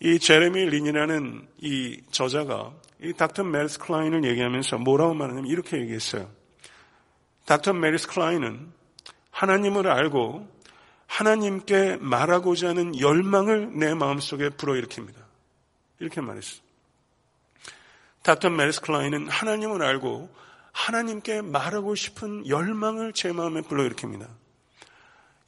이 0.00 0.18
제레미 0.18 0.64
린이라는 0.64 1.46
이 1.58 2.00
저자가 2.10 2.74
이 3.00 3.12
닥터 3.12 3.44
메러디스 3.44 3.78
클라인을 3.78 4.24
얘기하면서 4.24 4.78
뭐라고 4.78 5.14
말하냐면 5.14 5.48
이렇게 5.48 5.78
얘기했어요. 5.80 6.28
닥터 7.46 7.72
메러디스 7.72 8.08
클라인은 8.08 8.72
하나님을 9.30 9.88
알고 9.88 10.48
하나님께 11.06 11.98
말하고자 12.00 12.70
하는 12.70 12.98
열망을 12.98 13.78
내 13.78 13.94
마음속에 13.94 14.50
불러일으킵니다. 14.50 15.14
이렇게 16.00 16.20
말했어요. 16.20 16.67
닥터 18.28 18.50
메러디스 18.50 18.82
클라인은 18.82 19.28
하나님을 19.28 19.82
알고 19.82 20.28
하나님께 20.72 21.40
말하고 21.40 21.94
싶은 21.94 22.46
열망을 22.46 23.14
제 23.14 23.32
마음에 23.32 23.62
불러일으킵니다. 23.62 24.28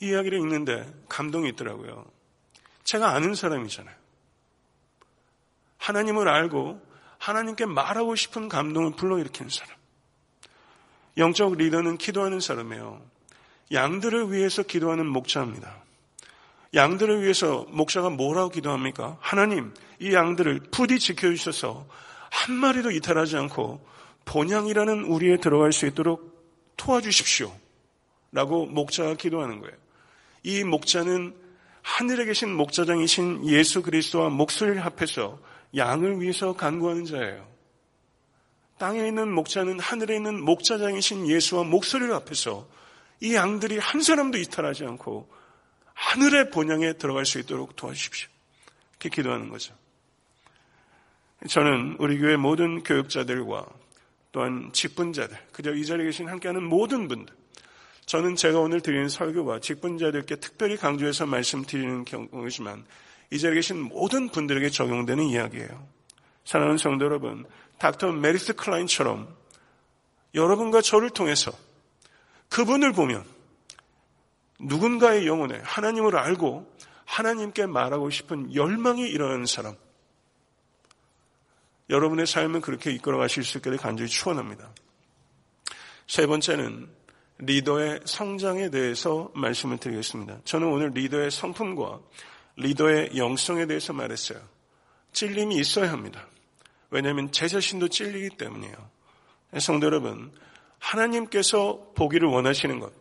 이 0.01 0.09
이야기를 0.09 0.39
읽는데 0.39 0.91
감동이 1.07 1.51
있더라고요. 1.51 2.07
제가 2.85 3.11
아는 3.11 3.35
사람이잖아요. 3.35 3.95
하나님을 5.77 6.27
알고 6.27 6.81
하나님께 7.19 7.67
말하고 7.67 8.15
싶은 8.15 8.49
감동을 8.49 8.93
불러일으키는 8.93 9.51
사람. 9.51 9.77
영적 11.19 11.59
리더는 11.59 11.99
기도하는 11.99 12.41
사람이에요. 12.41 13.03
양들을 13.73 14.33
위해서 14.33 14.63
기도하는 14.63 15.07
목자입니다. 15.07 15.85
양들을 16.73 17.21
위해서 17.21 17.67
목자가 17.69 18.09
뭐라고 18.09 18.49
기도합니까? 18.49 19.19
하나님, 19.21 19.75
이 19.99 20.15
양들을 20.15 20.69
부디 20.71 20.99
지켜주셔서 20.99 21.87
한 22.31 22.55
마리도 22.55 22.91
이탈하지 22.91 23.37
않고 23.37 23.87
본향이라는 24.25 25.05
우리에 25.05 25.37
들어갈 25.39 25.73
수 25.73 25.87
있도록 25.87 26.31
도와주십시오. 26.77 27.53
라고 28.33 28.67
목자가 28.67 29.15
기도하는 29.15 29.61
거예요. 29.61 29.77
이 30.43 30.65
목자는 30.65 31.35
하늘에 31.83 32.25
계신 32.25 32.55
목자장이신 32.55 33.47
예수 33.49 33.83
그리스도와 33.83 34.29
목소리를 34.29 34.85
합해서 34.85 35.41
양을 35.77 36.21
위해서 36.21 36.55
간구하는 36.55 37.05
자예요. 37.05 37.49
땅에 38.79 39.07
있는 39.07 39.31
목자는 39.33 39.79
하늘에 39.79 40.17
있는 40.17 40.41
목자장이신 40.43 41.29
예수와 41.29 41.65
목소리를 41.65 42.15
합해서 42.15 42.67
이 43.21 43.35
양들이 43.35 43.79
한 43.79 44.01
사람도 44.01 44.39
이탈하지 44.39 44.85
않고 44.85 45.29
하늘의 45.93 46.51
본향에 46.51 46.95
들어갈 46.95 47.27
수 47.27 47.39
있도록 47.39 47.77
도와주십시오. 47.77 48.29
이렇게 48.93 49.09
기도하는 49.11 49.51
거죠. 49.51 49.75
저는 51.49 51.97
우리 51.99 52.19
교회 52.19 52.37
모든 52.37 52.83
교육자들과 52.83 53.67
또한 54.33 54.71
직분자들, 54.73 55.37
그저 55.53 55.75
이 55.75 55.85
자리에 55.85 56.07
계신 56.07 56.29
함께하는 56.29 56.63
모든 56.63 57.09
분들, 57.09 57.35
저는 58.05 58.37
제가 58.37 58.59
오늘 58.61 58.81
드리는 58.81 59.09
설교와 59.09 59.61
직분자들께 59.61 60.37
특별히 60.37 60.77
강조해서 60.77 61.27
말씀드리는 61.27 62.05
경우이지만 62.05 62.85
이 63.31 63.39
자리에 63.39 63.57
계신 63.57 63.81
모든 63.81 64.29
분들에게 64.29 64.69
적용되는 64.69 65.25
이야기예요. 65.25 65.89
사랑하는 66.45 66.77
성도 66.77 67.05
여러분, 67.07 67.47
닥터 67.79 68.13
메러디스 68.13 68.55
클라인처럼 68.55 69.29
여러분과 70.35 70.83
저를 70.83 71.11
통해서 71.11 71.53
그분을 72.51 72.93
보면 72.93 73.25
누군가의 74.59 75.27
영혼에 75.27 75.59
하나님을 75.63 76.17
알고 76.17 76.71
하나님께 77.07 77.67
말하고 77.67 78.11
싶은 78.11 78.55
열망이 78.55 79.09
일어나는 79.09 79.47
사람. 79.47 79.75
여러분의 81.91 82.27
삶은 82.27 82.61
그렇게 82.61 82.93
이끌어 82.93 83.19
가실 83.19 83.45
수 83.45 83.59
있기를 83.59 83.77
간절히 83.77 84.09
축원합니다. 84.09 84.73
세 86.07 86.27
번째는 86.27 86.89
리더의 87.39 88.01
성장에 88.05 88.71
대해서 88.71 89.31
말씀을 89.35 89.79
드리겠습니다. 89.79 90.41
저는 90.45 90.69
오늘 90.69 90.93
리더의 90.95 91.31
성품과 91.31 92.01
리더의 92.57 93.17
영성에 93.17 93.67
대해서 93.67 93.93
말했어요. 93.93 94.41
찔림이 95.13 95.57
있어야 95.57 95.91
합니다. 95.91 96.27
왜냐하면 96.91 97.33
제 97.33 97.49
자신도 97.49 97.89
찔리기 97.89 98.37
때문이에요. 98.37 98.75
성도 99.59 99.87
여러분, 99.87 100.31
하나님께서 100.79 101.93
보기를 101.97 102.29
원하시는 102.29 102.79
것, 102.79 102.93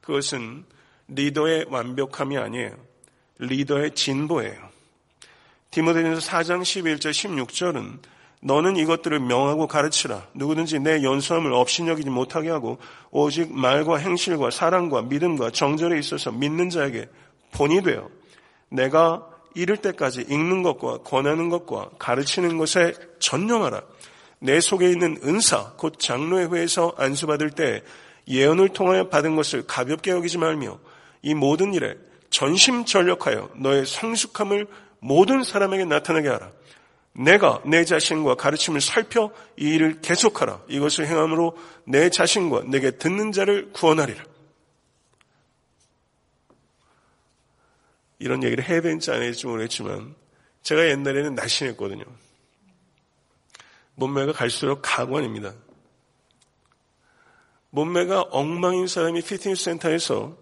그것은 0.00 0.64
리더의 1.08 1.66
완벽함이 1.68 2.36
아니에요. 2.38 2.76
리더의 3.38 3.94
진보예요. 3.94 4.70
디모데전서 5.70 6.28
4장 6.28 6.62
11절 6.62 7.10
16절은 7.10 8.00
너는 8.42 8.76
이것들을 8.76 9.20
명하고 9.20 9.66
가르치라. 9.66 10.26
누구든지 10.34 10.80
내 10.80 11.02
연수함을 11.02 11.52
업신여기지 11.52 12.08
못하게 12.08 12.48
하고 12.50 12.78
오직 13.10 13.52
말과 13.52 13.98
행실과 13.98 14.50
사랑과 14.50 15.02
믿음과 15.02 15.50
정절에 15.50 15.98
있어서 15.98 16.32
믿는 16.32 16.70
자에게 16.70 17.08
본이 17.52 17.82
되어 17.82 18.08
내가 18.70 19.26
이를 19.54 19.76
때까지 19.76 20.22
읽는 20.22 20.62
것과 20.62 20.98
권하는 20.98 21.48
것과 21.48 21.90
가르치는 21.98 22.56
것에 22.56 22.94
전념하라. 23.18 23.82
내 24.38 24.60
속에 24.60 24.88
있는 24.88 25.18
은사, 25.22 25.72
곧 25.76 25.98
장로의 25.98 26.52
회에서 26.54 26.94
안수받을 26.96 27.50
때 27.50 27.82
예언을 28.26 28.70
통하여 28.70 29.08
받은 29.08 29.36
것을 29.36 29.66
가볍게 29.66 30.12
여기지 30.12 30.38
말며 30.38 30.78
이 31.22 31.34
모든 31.34 31.74
일에 31.74 31.96
전심전력하여 32.30 33.50
너의 33.56 33.84
성숙함을 33.84 34.66
모든 35.00 35.42
사람에게 35.42 35.84
나타나게 35.84 36.28
하라. 36.28 36.50
내가 37.12 37.60
내 37.64 37.84
자신과 37.84 38.36
가르침을 38.36 38.80
살펴 38.80 39.32
이 39.56 39.74
일을 39.74 40.00
계속하라. 40.00 40.62
이것을 40.68 41.06
행함으로 41.06 41.56
내 41.84 42.08
자신과 42.08 42.64
내게 42.66 42.92
듣는 42.92 43.32
자를 43.32 43.72
구원하리라. 43.72 44.24
이런 48.18 48.42
얘기를 48.44 48.62
해야 48.68 48.80
되는지 48.80 49.10
안 49.10 49.20
될지 49.20 49.46
모르겠지만 49.46 50.14
제가 50.62 50.88
옛날에는 50.88 51.34
날씬했거든요. 51.34 52.04
몸매가 53.94 54.32
갈수록 54.32 54.80
가관입니다. 54.82 55.54
몸매가 57.70 58.22
엉망인 58.30 58.86
사람이 58.86 59.22
피트니스 59.22 59.64
센터에서 59.64 60.36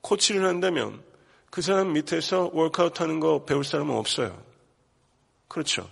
코치를 0.00 0.46
한다면 0.46 1.02
그 1.50 1.62
사람 1.62 1.92
밑에서 1.92 2.50
워크아웃 2.52 3.00
하는 3.00 3.20
거 3.20 3.44
배울 3.44 3.64
사람은 3.64 3.94
없어요. 3.96 4.53
그렇죠. 5.54 5.88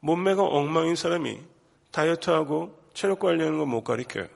몸매가 0.00 0.42
엉망인 0.42 0.94
사람이 0.94 1.40
다이어트하고 1.90 2.78
체력 2.92 3.20
관리하는 3.20 3.58
거못 3.58 3.82
가르쳐요. 3.82 4.26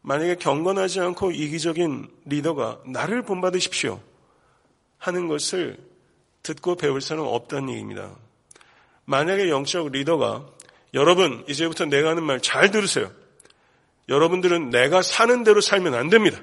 만약에 0.00 0.36
경건하지 0.36 1.00
않고 1.00 1.32
이기적인 1.32 2.08
리더가 2.24 2.80
나를 2.86 3.20
본받으십시오 3.20 4.00
하는 4.96 5.28
것을 5.28 5.76
듣고 6.42 6.76
배울 6.76 7.02
사람은 7.02 7.28
없다는 7.28 7.68
얘기입니다. 7.68 8.10
만약에 9.04 9.50
영적 9.50 9.92
리더가 9.92 10.46
여러분 10.94 11.44
이제부터 11.46 11.84
내가 11.84 12.08
하는 12.08 12.22
말 12.22 12.40
잘 12.40 12.70
들으세요. 12.70 13.12
여러분들은 14.08 14.70
내가 14.70 15.02
사는 15.02 15.44
대로 15.44 15.60
살면 15.60 15.92
안 15.92 16.08
됩니다. 16.08 16.40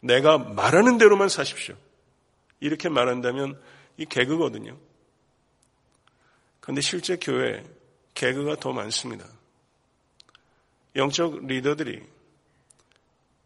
내가 0.00 0.38
말하는 0.38 0.98
대로만 0.98 1.28
사십시오. 1.28 1.76
이렇게 2.58 2.88
말한다면 2.88 3.56
이 3.96 4.06
개그거든요. 4.06 4.76
그런데 6.64 6.80
실제 6.80 7.18
교회 7.18 7.62
개그가 8.14 8.56
더 8.56 8.72
많습니다. 8.72 9.26
영적 10.96 11.44
리더들이 11.46 12.02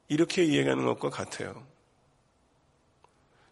이렇게 0.06 0.44
이해하는 0.44 0.84
것과 0.84 1.10
같아요. 1.10 1.66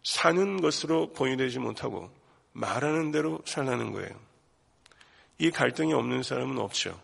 사는 0.05 0.61
것으로 0.61 1.11
본이되지 1.11 1.59
못하고 1.59 2.09
말하는 2.53 3.11
대로 3.11 3.41
살라는 3.43 3.91
거예요. 3.91 4.17
이 5.37 5.51
갈등이 5.51 5.91
없는 5.91 6.23
사람은 6.23 6.57
없죠. 6.59 6.97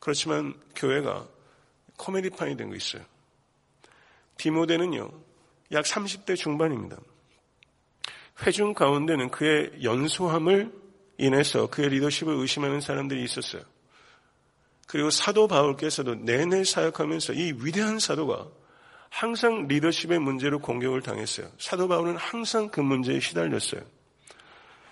그렇지만 0.00 0.60
교회가 0.76 1.26
코미디판이 1.96 2.58
된 2.58 2.68
거 2.68 2.76
있어요. 2.76 3.02
디모데는요, 4.36 5.10
약 5.72 5.86
30대 5.86 6.36
중반입니다. 6.36 6.98
회중 8.42 8.74
가운데는 8.74 9.30
그의 9.30 9.82
연소함을 9.82 10.89
인해서 11.20 11.68
그의 11.68 11.90
리더십을 11.90 12.34
의심하는 12.34 12.80
사람들이 12.80 13.22
있었어요. 13.22 13.62
그리고 14.86 15.10
사도 15.10 15.46
바울께서도 15.46 16.16
내내 16.16 16.64
사역하면서 16.64 17.34
이 17.34 17.52
위대한 17.58 17.98
사도가 17.98 18.48
항상 19.08 19.68
리더십의 19.68 20.18
문제로 20.18 20.58
공격을 20.58 21.02
당했어요. 21.02 21.48
사도 21.58 21.86
바울은 21.88 22.16
항상 22.16 22.70
그 22.70 22.80
문제에 22.80 23.18
휘달렸어요. 23.18 23.82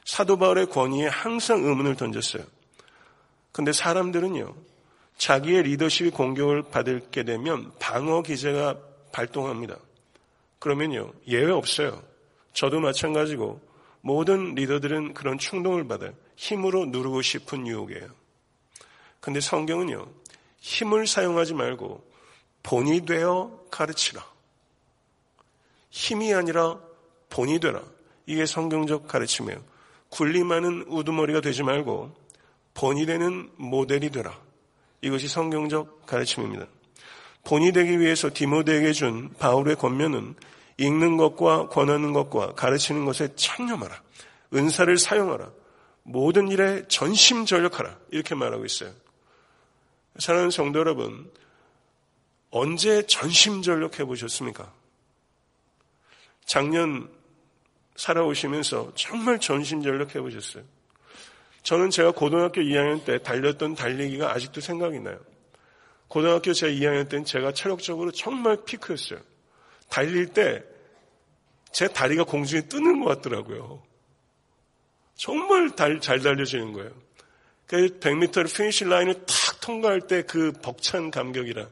사도 0.05 0.39
바울의 0.39 0.67
권위에 0.67 1.07
항상 1.07 1.65
의문을 1.65 1.97
던졌어요. 1.97 2.45
근데 3.53 3.73
사람들은요, 3.73 4.55
자기의 5.17 5.65
리더십이 5.65 6.11
공격을 6.11 6.65
받게 6.71 7.25
되면 7.25 7.73
방어 7.81 8.23
기제가 8.23 8.79
발동합니다. 9.13 9.77
그러면요, 10.59 11.13
예외 11.27 11.51
없어요. 11.51 12.03
저도 12.53 12.81
마찬가지고 12.81 13.61
모든 14.09 14.55
리더들은 14.55 15.13
그런 15.13 15.37
충동을 15.37 15.87
받아요. 15.87 16.15
힘으로 16.35 16.87
누르고 16.87 17.21
싶은 17.21 17.67
유혹이에요. 17.67 18.09
근데 19.21 19.39
성경은요, 19.39 20.07
힘을 20.61 21.07
사용하지 21.07 21.53
말고 21.53 22.03
본이 22.63 23.05
되어 23.05 23.67
가르치라. 23.71 24.25
힘이 25.91 26.33
아니라 26.33 26.79
본이 27.29 27.61
되라. 27.61 27.83
이게 28.25 28.47
성경적 28.47 29.09
가르침이에요. 29.09 29.63
굴림하는 30.09 30.87
우두머리가 30.89 31.43
되지 31.43 31.63
말고 31.63 32.11
본이 32.73 33.05
되는 33.05 33.51
모델이 33.57 34.09
되라. 34.09 34.41
이것이 35.03 35.29
성경적 35.29 36.07
가르침입니다. 36.07 36.67
본이 37.45 37.73
되기 37.73 38.01
위해서 38.01 38.31
디모데에게 38.33 38.95
준 38.95 39.35
바울의 39.35 39.77
권면은 39.77 40.35
읽는 40.79 41.17
것과 41.17 41.69
권하는 41.69 42.13
것과 42.13 42.55
가르치는 42.55 43.05
것에 43.05 43.35
창념하라. 43.35 44.03
은사를 44.55 44.97
사용하라. 44.97 45.51
모든 46.05 46.49
일에 46.49 46.87
전심전력하라. 46.89 47.99
이렇게 48.11 48.35
말하고 48.35 48.65
있어요. 48.65 48.93
사랑하는 50.19 50.51
성도 50.51 50.79
여러분, 50.79 51.31
언제 52.51 53.07
전심전력해 53.07 54.05
보셨습니까? 54.05 54.73
작년 56.47 57.11
살아오시면서 57.97 58.93
정말 58.95 59.39
전심전력해 59.39 60.21
보셨어요. 60.21 60.65
저는 61.63 61.91
제가 61.91 62.13
고등학교 62.13 62.63
2학년 62.63 63.05
때 63.05 63.19
달렸던 63.23 63.75
달리기가 63.75 64.33
아직도 64.33 64.61
생각이 64.61 65.01
나요. 65.01 65.19
고등학교 66.07 66.55
제 66.55 66.73
2학년 66.73 67.09
때는 67.09 67.25
제가 67.27 67.53
체력적으로 67.53 68.13
정말 68.13 68.65
피크였어요. 68.65 69.19
달릴 69.89 70.33
때 70.33 70.69
제 71.73 71.89
다리가 71.89 72.25
공중에 72.25 72.63
뜨는 72.63 73.05
것 73.05 73.17
같더라고요. 73.17 73.83
정말 75.15 75.71
달, 75.75 76.01
잘 76.01 76.21
달려지는 76.21 76.73
거예요. 76.73 76.91
그 77.67 77.99
100m를 78.01 78.53
finish 78.53 78.85
line을 78.85 79.27
탁 79.27 79.61
통과할 79.61 80.03
때 80.07 80.23
그 80.23 80.53
벅찬 80.53 81.11
감격이라. 81.11 81.69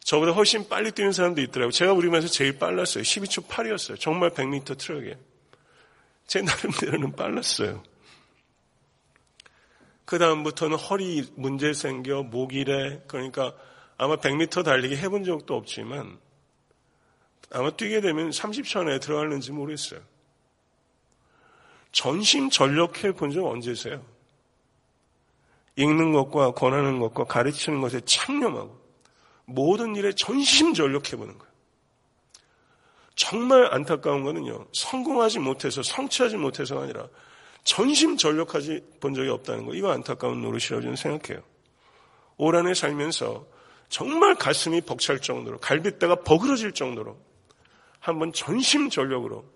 저보다 0.00 0.32
훨씬 0.32 0.68
빨리 0.68 0.92
뛰는 0.92 1.12
사람도 1.12 1.40
있더라고요. 1.42 1.70
제가 1.70 1.92
우리 1.92 2.08
반에서 2.08 2.28
제일 2.28 2.58
빨랐어요. 2.58 3.02
12초 3.02 3.46
8이었어요. 3.46 4.00
정말 4.00 4.30
100m 4.30 4.78
트랙에. 4.78 5.16
제 6.26 6.42
나름대로는 6.42 7.12
빨랐어요. 7.12 7.82
그 10.04 10.18
다음부터는 10.18 10.76
허리 10.76 11.26
문제 11.36 11.72
생겨, 11.72 12.22
목이래. 12.22 13.02
그러니까 13.06 13.54
아마 13.96 14.16
100m 14.16 14.64
달리기 14.64 14.96
해본 14.96 15.24
적도 15.24 15.54
없지만 15.54 16.18
아마 17.54 17.70
뛰게 17.70 18.00
되면 18.00 18.30
30초 18.30 18.80
안에 18.80 18.98
들어가는지 18.98 19.52
모르겠어요. 19.52 20.00
전심 21.92 22.50
전력해 22.50 23.12
본 23.12 23.30
적 23.30 23.46
언제세요? 23.46 24.04
읽는 25.76 26.12
것과 26.12 26.52
권하는 26.52 26.98
것과 26.98 27.24
가르치는 27.24 27.80
것에 27.80 28.00
참념하고 28.04 28.76
모든 29.44 29.94
일에 29.94 30.12
전심 30.12 30.74
전력해 30.74 31.16
보는 31.16 31.38
거예요. 31.38 31.54
정말 33.14 33.72
안타까운 33.72 34.24
거는요. 34.24 34.66
성공하지 34.72 35.38
못해서 35.38 35.82
성취하지 35.82 36.36
못해서가 36.36 36.82
아니라 36.82 37.08
전심 37.62 38.16
전력하지 38.16 38.84
본 39.00 39.14
적이 39.14 39.28
없다는 39.30 39.66
거. 39.66 39.74
이거 39.74 39.92
안타까운 39.92 40.42
노릇이라고 40.42 40.82
저는 40.82 40.96
생각해요. 40.96 41.42
올 42.36 42.56
한해 42.56 42.74
살면서 42.74 43.46
정말 43.88 44.34
가슴이 44.34 44.80
벅찰 44.80 45.20
정도로 45.20 45.58
갈빗대가 45.58 46.16
버그러질 46.16 46.72
정도로 46.72 47.16
한번 48.04 48.34
전심전력으로 48.34 49.46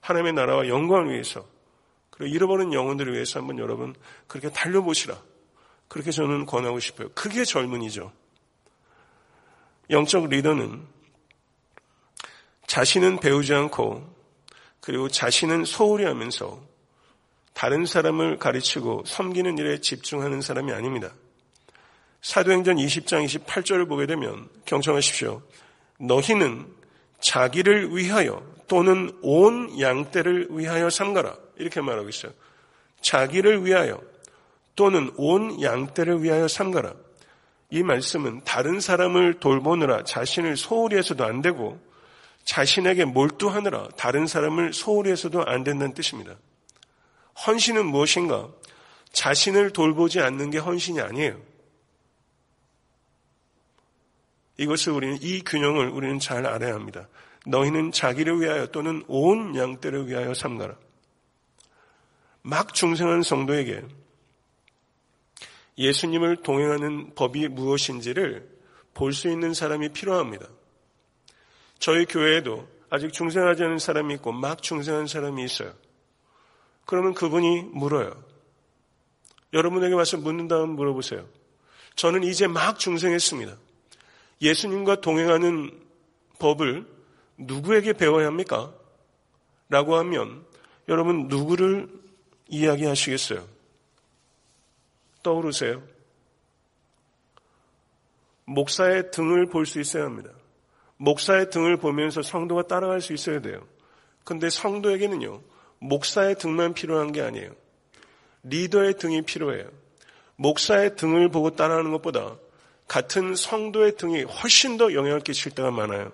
하나님의 0.00 0.32
나라와 0.32 0.68
영광을 0.68 1.12
위해서 1.12 1.46
그리고 2.08 2.34
잃어버린 2.34 2.72
영혼들을 2.72 3.12
위해서 3.12 3.40
한번 3.40 3.58
여러분 3.58 3.94
그렇게 4.26 4.48
달려보시라. 4.50 5.20
그렇게 5.88 6.10
저는 6.10 6.46
권하고 6.46 6.80
싶어요. 6.80 7.10
그게 7.14 7.44
젊은이죠. 7.44 8.10
영적 9.90 10.30
리더는 10.30 10.82
자신은 12.66 13.20
배우지 13.20 13.52
않고 13.52 14.14
그리고 14.80 15.10
자신은 15.10 15.66
소홀히 15.66 16.04
하면서 16.04 16.62
다른 17.52 17.84
사람을 17.84 18.38
가르치고 18.38 19.02
섬기는 19.04 19.58
일에 19.58 19.82
집중하는 19.82 20.40
사람이 20.40 20.72
아닙니다. 20.72 21.12
사도행전 22.22 22.76
20장 22.76 23.26
28절을 23.26 23.86
보게 23.86 24.06
되면 24.06 24.48
경청하십시오. 24.64 25.42
너희는 25.98 26.83
자기를 27.24 27.96
위하여 27.96 28.42
또는 28.68 29.10
온 29.22 29.80
양떼를 29.80 30.48
위하여 30.50 30.90
삼가라. 30.90 31.34
이렇게 31.56 31.80
말하고 31.80 32.08
있어요. 32.10 32.32
자기를 33.00 33.64
위하여 33.64 34.00
또는 34.76 35.10
온 35.16 35.60
양떼를 35.60 36.22
위하여 36.22 36.46
삼가라. 36.46 36.92
이 37.70 37.82
말씀은 37.82 38.42
다른 38.44 38.78
사람을 38.78 39.40
돌보느라 39.40 40.04
자신을 40.04 40.56
소홀히 40.56 40.96
해서도 40.96 41.24
안 41.24 41.40
되고 41.40 41.80
자신에게 42.44 43.06
몰두하느라 43.06 43.88
다른 43.96 44.26
사람을 44.26 44.74
소홀히 44.74 45.10
해서도 45.10 45.44
안 45.46 45.64
된다는 45.64 45.94
뜻입니다. 45.94 46.34
헌신은 47.46 47.86
무엇인가? 47.86 48.48
자신을 49.12 49.70
돌보지 49.70 50.20
않는 50.20 50.50
게 50.50 50.58
헌신이 50.58 51.00
아니에요. 51.00 51.38
이것을 54.56 54.92
우리는 54.92 55.18
이 55.20 55.42
균형을 55.42 55.88
우리는 55.88 56.18
잘 56.18 56.46
알아야 56.46 56.74
합니다. 56.74 57.08
너희는 57.46 57.92
자기를 57.92 58.40
위하여 58.40 58.66
또는 58.66 59.04
온 59.08 59.56
양떼를 59.56 60.08
위하여 60.08 60.32
삼가라. 60.34 60.76
막 62.42 62.74
중생한 62.74 63.22
성도에게 63.22 63.82
예수님을 65.76 66.36
동행하는 66.42 67.14
법이 67.14 67.48
무엇인지를 67.48 68.48
볼 68.94 69.12
수 69.12 69.28
있는 69.28 69.54
사람이 69.54 69.88
필요합니다. 69.88 70.46
저희 71.80 72.04
교회에도 72.04 72.68
아직 72.90 73.12
중생하지 73.12 73.64
않은 73.64 73.78
사람이 73.78 74.14
있고 74.14 74.30
막 74.30 74.62
중생한 74.62 75.08
사람이 75.08 75.44
있어요. 75.44 75.74
그러면 76.86 77.12
그분이 77.12 77.62
물어요. 77.72 78.22
여러분에게 79.52 79.94
와서 79.94 80.16
묻는 80.16 80.46
다음 80.46 80.70
물어보세요. 80.70 81.26
저는 81.96 82.22
이제 82.22 82.46
막 82.46 82.78
중생했습니다. 82.78 83.56
예수님과 84.44 85.00
동행하는 85.00 85.70
법을 86.38 86.86
누구에게 87.38 87.94
배워야 87.94 88.26
합니까? 88.26 88.72
라고 89.70 89.96
하면 89.96 90.44
여러분 90.88 91.28
누구를 91.28 91.88
이야기하시겠어요? 92.48 93.48
떠오르세요? 95.22 95.82
목사의 98.44 99.10
등을 99.10 99.46
볼 99.46 99.64
수 99.64 99.80
있어야 99.80 100.04
합니다. 100.04 100.30
목사의 100.98 101.50
등을 101.50 101.78
보면서 101.78 102.20
성도가 102.20 102.66
따라갈 102.66 103.00
수 103.00 103.14
있어야 103.14 103.40
돼요. 103.40 103.66
근데 104.24 104.50
성도에게는요, 104.50 105.40
목사의 105.78 106.36
등만 106.36 106.74
필요한 106.74 107.12
게 107.12 107.22
아니에요. 107.22 107.50
리더의 108.42 108.98
등이 108.98 109.22
필요해요. 109.22 109.70
목사의 110.36 110.96
등을 110.96 111.30
보고 111.30 111.56
따라하는 111.56 111.90
것보다 111.92 112.36
같은 112.88 113.34
성도의 113.34 113.96
등이 113.96 114.22
훨씬 114.22 114.76
더 114.76 114.92
영향을 114.92 115.20
끼칠 115.20 115.52
때가 115.52 115.70
많아요. 115.70 116.12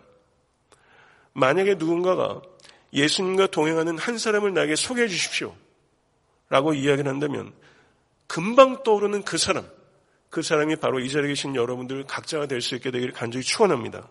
만약에 1.33 1.75
누군가가 1.75 2.43
예수님과 2.93 3.49
동행하는 3.49 3.99
한 3.99 4.19
사람을 4.19 4.55
나에게 4.55 4.77
소개해 4.77 5.09
주십시오. 5.09 5.55
라고 6.49 6.75
이야기를 6.75 7.11
한다면 7.11 7.53
금방 8.27 8.83
떠오르는 8.83 9.23
그 9.23 9.39
사람, 9.39 9.69
그 10.29 10.43
사람이 10.43 10.77
바로 10.77 11.01
이 11.01 11.09
자리에 11.09 11.29
계신 11.29 11.55
여러분들 11.55 12.05
각자가 12.05 12.47
될 12.47 12.61
수 12.61 12.75
있게 12.77 12.91
되기를 12.91 13.13
간절히 13.13 13.45
축원합니다. 13.45 14.09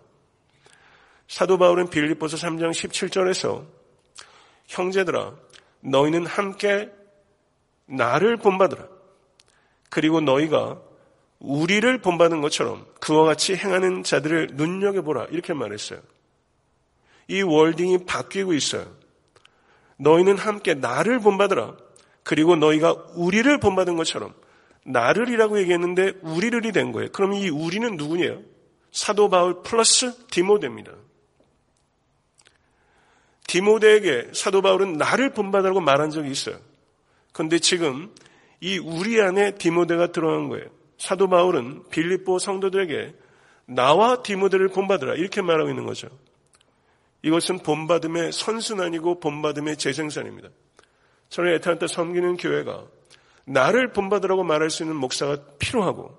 사도 1.28 1.57
바울은 1.57 1.89
빌립보서 1.89 2.38
3장 2.38 2.72
17절에서 2.72 3.66
형제들아 4.68 5.36
너희는 5.82 6.26
함께 6.26 6.89
나를 7.86 8.38
본받으라. 8.38 8.88
그리고 9.89 10.22
너희가 10.22 10.82
우리를 11.40 11.98
본받은 12.00 12.42
것처럼 12.42 12.86
그와 13.00 13.26
같이 13.26 13.56
행하는 13.56 14.04
자들을 14.04 14.50
눈여겨보라. 14.54 15.28
이렇게 15.32 15.54
말했어요. 15.54 16.00
이 17.28 17.42
월딩이 17.42 18.06
바뀌고 18.06 18.54
있어요. 18.54 18.94
너희는 19.98 20.38
함께 20.38 20.74
나를 20.74 21.20
본받으라. 21.20 21.76
그리고 22.24 22.56
너희가 22.56 22.94
우리를 23.16 23.60
본받은 23.60 23.96
것처럼 23.96 24.34
나를이라고 24.86 25.60
얘기했는데 25.60 26.14
우리를이 26.22 26.72
된 26.72 26.92
거예요. 26.92 27.10
그럼 27.12 27.34
이 27.34 27.50
우리는 27.50 27.96
누구냐 27.96 28.40
사도 28.92 29.30
바울 29.30 29.62
플러스 29.62 30.28
디모데입니다. 30.28 30.92
디모데에게 33.48 34.30
사도 34.34 34.62
바울은 34.62 34.94
나를 34.94 35.32
본받으라고 35.32 35.82
말한 35.82 36.12
적이 36.12 36.32
있어요. 36.32 36.58
그런데 37.32 37.60
지금 37.60 38.14
이 38.60 38.78
우리 38.78 39.22
안에 39.22 39.56
디모데가 39.56 40.12
들어간 40.12 40.50
거예요. 40.50 40.68
사도 41.00 41.30
바울은 41.30 41.84
빌립보 41.89 42.38
성도들에게 42.38 43.16
나와 43.66 44.22
디모데를 44.22 44.68
본받으라 44.68 45.16
이렇게 45.16 45.41
말하고 45.41 45.70
있는 45.70 45.86
거죠. 45.86 46.10
이것은 47.22 47.60
본받음의 47.60 48.32
선순환이고 48.34 49.20
본받음의 49.20 49.78
재생산입니다. 49.78 50.50
저는 51.30 51.54
에탄타 51.54 51.88
섬기는 51.88 52.38
교회가 52.38 52.86
나를 53.45 53.93
본받으라고 53.93 54.43
말할 54.43 54.70
수 54.70 54.84
있는 54.84 54.95
목사가 54.97 55.38
필요하고 55.58 56.18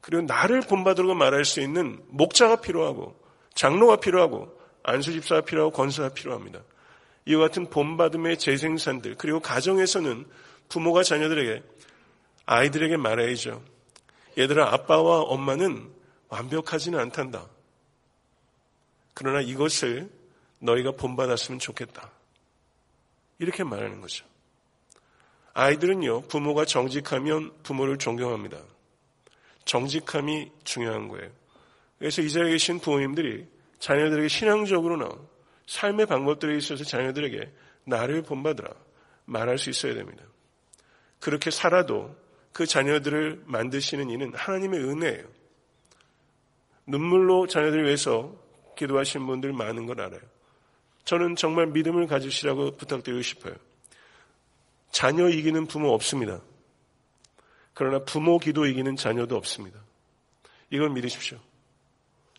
그리고 0.00 0.22
나를 0.22 0.60
본받으라고 0.60 1.14
말할 1.14 1.44
수 1.44 1.60
있는 1.60 2.00
목자가 2.08 2.60
필요하고 2.60 3.18
장로가 3.54 3.96
필요하고 3.96 4.58
안수집사가 4.82 5.40
필요하고 5.42 5.72
권사가 5.72 6.10
필요합니다. 6.10 6.60
이와 7.24 7.48
같은 7.48 7.70
본받음의 7.70 8.38
재생산들 8.38 9.14
그리고 9.16 9.40
가정에서는 9.40 10.26
부모가 10.68 11.02
자녀들에게 11.02 11.62
아이들에게 12.46 12.96
말해야죠. 12.96 13.62
얘들아 14.38 14.72
아빠와 14.72 15.22
엄마는 15.22 15.92
완벽하지는 16.28 16.98
않단다. 16.98 17.48
그러나 19.14 19.40
이것을 19.40 20.10
너희가 20.60 20.92
본받았으면 20.92 21.58
좋겠다. 21.58 22.10
이렇게 23.38 23.64
말하는 23.64 24.00
거죠. 24.00 24.24
아이들은요, 25.52 26.22
부모가 26.22 26.64
정직하면 26.64 27.52
부모를 27.62 27.98
존경합니다. 27.98 28.58
정직함이 29.64 30.50
중요한 30.64 31.08
거예요. 31.08 31.30
그래서 31.98 32.22
이 32.22 32.30
자리에 32.30 32.52
계신 32.52 32.78
부모님들이 32.78 33.46
자녀들에게 33.78 34.28
신앙적으로나 34.28 35.10
삶의 35.66 36.06
방법들에 36.06 36.56
있어서 36.56 36.84
자녀들에게 36.84 37.52
나를 37.84 38.22
본받으라 38.22 38.70
말할 39.26 39.58
수 39.58 39.70
있어야 39.70 39.94
됩니다. 39.94 40.24
그렇게 41.18 41.50
살아도 41.50 42.16
그 42.52 42.66
자녀들을 42.66 43.42
만드시는 43.46 44.10
이는 44.10 44.34
하나님의 44.34 44.80
은혜예요. 44.80 45.24
눈물로 46.86 47.46
자녀들을 47.46 47.84
위해서 47.84 48.34
기도하신 48.76 49.26
분들 49.26 49.52
많은 49.52 49.86
걸 49.86 50.00
알아요. 50.00 50.20
저는 51.04 51.36
정말 51.36 51.66
믿음을 51.68 52.06
가지시라고 52.06 52.72
부탁드리고 52.76 53.22
싶어요. 53.22 53.54
자녀 54.90 55.28
이기는 55.28 55.66
부모 55.66 55.90
없습니다. 55.92 56.40
그러나 57.74 58.04
부모 58.04 58.38
기도 58.38 58.66
이기는 58.66 58.96
자녀도 58.96 59.36
없습니다. 59.36 59.78
이걸 60.70 60.90
믿으십시오. 60.90 61.38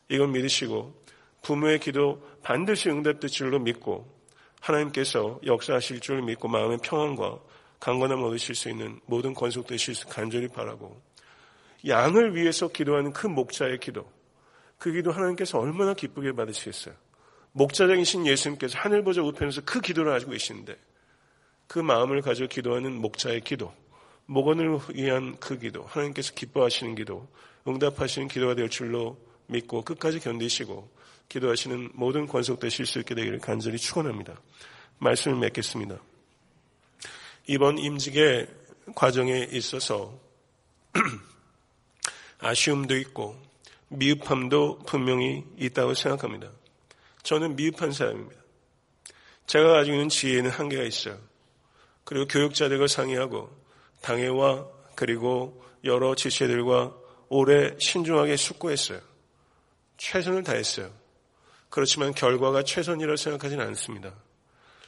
이걸 0.09 0.28
믿으시고 0.28 1.01
부모의 1.41 1.80
기도 1.80 2.22
반드시 2.43 2.89
응답될 2.89 3.30
줄로 3.30 3.59
믿고 3.59 4.07
하나님께서 4.59 5.39
역사하실 5.45 6.01
줄 6.01 6.22
믿고 6.22 6.47
마음의 6.47 6.80
평안과 6.84 7.39
강건함 7.82 8.23
얻으실 8.23 8.55
수 8.55 8.69
있는 8.69 9.01
모든 9.07 9.34
권속 9.34 9.67
되실 9.67 9.95
수 9.95 10.07
간절히 10.07 10.47
바라고 10.47 11.01
양을 11.86 12.36
위해서 12.36 12.67
기도하는 12.67 13.11
그 13.11 13.27
목자의 13.27 13.79
기도 13.79 14.09
그 14.77 14.91
기도 14.91 15.11
하나님께서 15.11 15.59
얼마나 15.59 15.93
기쁘게 15.93 16.32
받으시겠어요. 16.34 16.95
목자장이신 17.53 18.27
예수님께서 18.27 18.77
하늘 18.77 19.03
보좌 19.03 19.21
우편에서 19.21 19.61
그 19.65 19.82
기도를 19.82 20.13
하고 20.13 20.32
계시는데 20.32 20.77
그 21.67 21.79
마음을 21.79 22.21
가지고 22.21 22.47
기도하는 22.47 22.93
목자의 22.93 23.41
기도 23.41 23.73
목원을 24.27 24.79
위한 24.93 25.38
그 25.39 25.57
기도 25.57 25.84
하나님께서 25.84 26.34
기뻐하시는 26.36 26.95
기도 26.95 27.27
응답하시는 27.67 28.27
기도가 28.27 28.53
될 28.53 28.69
줄로 28.69 29.17
믿고 29.47 29.82
끝까지 29.82 30.19
견디시고 30.19 30.88
기도하시는 31.29 31.89
모든 31.93 32.27
권속 32.27 32.59
되실 32.59 32.86
수 32.86 32.99
있게 32.99 33.15
되기를 33.15 33.39
간절히 33.39 33.77
축원합니다. 33.77 34.39
말씀을 34.99 35.38
맺겠습니다. 35.39 35.99
이번 37.47 37.77
임직의 37.77 38.47
과정에 38.95 39.47
있어서 39.51 40.19
아쉬움도 42.39 42.95
있고 42.97 43.39
미흡함도 43.89 44.79
분명히 44.79 45.43
있다고 45.57 45.93
생각합니다. 45.93 46.49
저는 47.23 47.55
미흡한 47.55 47.91
사람입니다. 47.91 48.41
제가 49.47 49.73
가지고 49.73 49.95
있는 49.95 50.09
지혜에는 50.09 50.49
한계가 50.49 50.83
있어요. 50.83 51.17
그리고 52.03 52.27
교육자들과 52.27 52.87
상의하고 52.87 53.49
당회와 54.01 54.67
그리고 54.95 55.63
여러 55.83 56.15
지체들과 56.15 56.95
오래 57.29 57.75
신중하게 57.79 58.37
숙고했어요. 58.37 58.99
최선을 59.97 60.43
다했어요. 60.43 60.91
그렇지만 61.69 62.13
결과가 62.13 62.63
최선이라고 62.63 63.15
생각하지는 63.15 63.65
않습니다. 63.67 64.13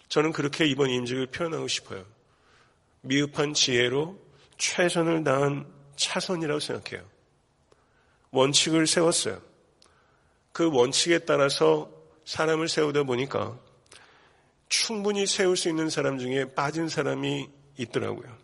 저는 0.10 0.32
그렇게 0.32 0.66
이번 0.66 0.90
임직을 0.90 1.28
표현하고 1.28 1.68
싶어요. 1.68 2.06
미흡한 3.04 3.54
지혜로 3.54 4.18
최선을 4.58 5.24
다한 5.24 5.66
차선이라고 5.96 6.60
생각해요. 6.60 7.06
원칙을 8.32 8.88
세웠어요. 8.88 9.42
그 10.52 10.70
원칙에 10.72 11.20
따라서 11.20 11.92
사람을 12.26 12.68
세우다 12.70 13.04
보니까 13.04 13.60
충분히 14.70 15.28
세울 15.28 15.58
수 15.58 15.70
있는 15.70 15.90
사람 15.90 16.18
중에 16.18 16.54
빠진 16.54 16.90
사람이 16.90 17.50
있더라고요. 17.78 18.36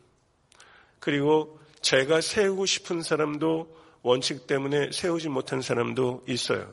그리고 0.99 1.59
제가 1.81 2.21
세우고 2.21 2.65
싶은 2.65 3.01
사람도 3.01 3.75
원칙 4.01 4.45
때문에 4.45 4.91
세우지 4.91 5.29
못한 5.29 5.61
사람도 5.61 6.25
있어요. 6.27 6.71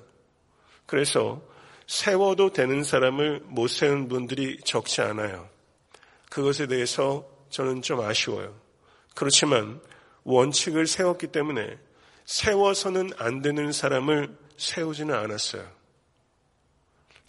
그래서 0.87 1.43
세워도 1.87 2.53
되는 2.53 2.83
사람을 2.83 3.41
못 3.47 3.69
세운 3.69 4.09
분들이 4.09 4.59
적지 4.65 5.03
않아요. 5.03 5.49
그것에 6.29 6.67
대해서 6.67 7.36
저는 7.51 7.83
좀 7.83 8.01
아쉬워요. 8.01 8.59
그렇지만 9.15 9.81
원칙을 10.25 10.87
세웠기 10.87 11.29
때문에 11.29 11.79
세워서는 12.25 13.11
안 13.19 13.41
되는 13.43 13.73
사람을 13.73 14.37
세우지는 14.57 15.15
않았어요. 15.15 15.67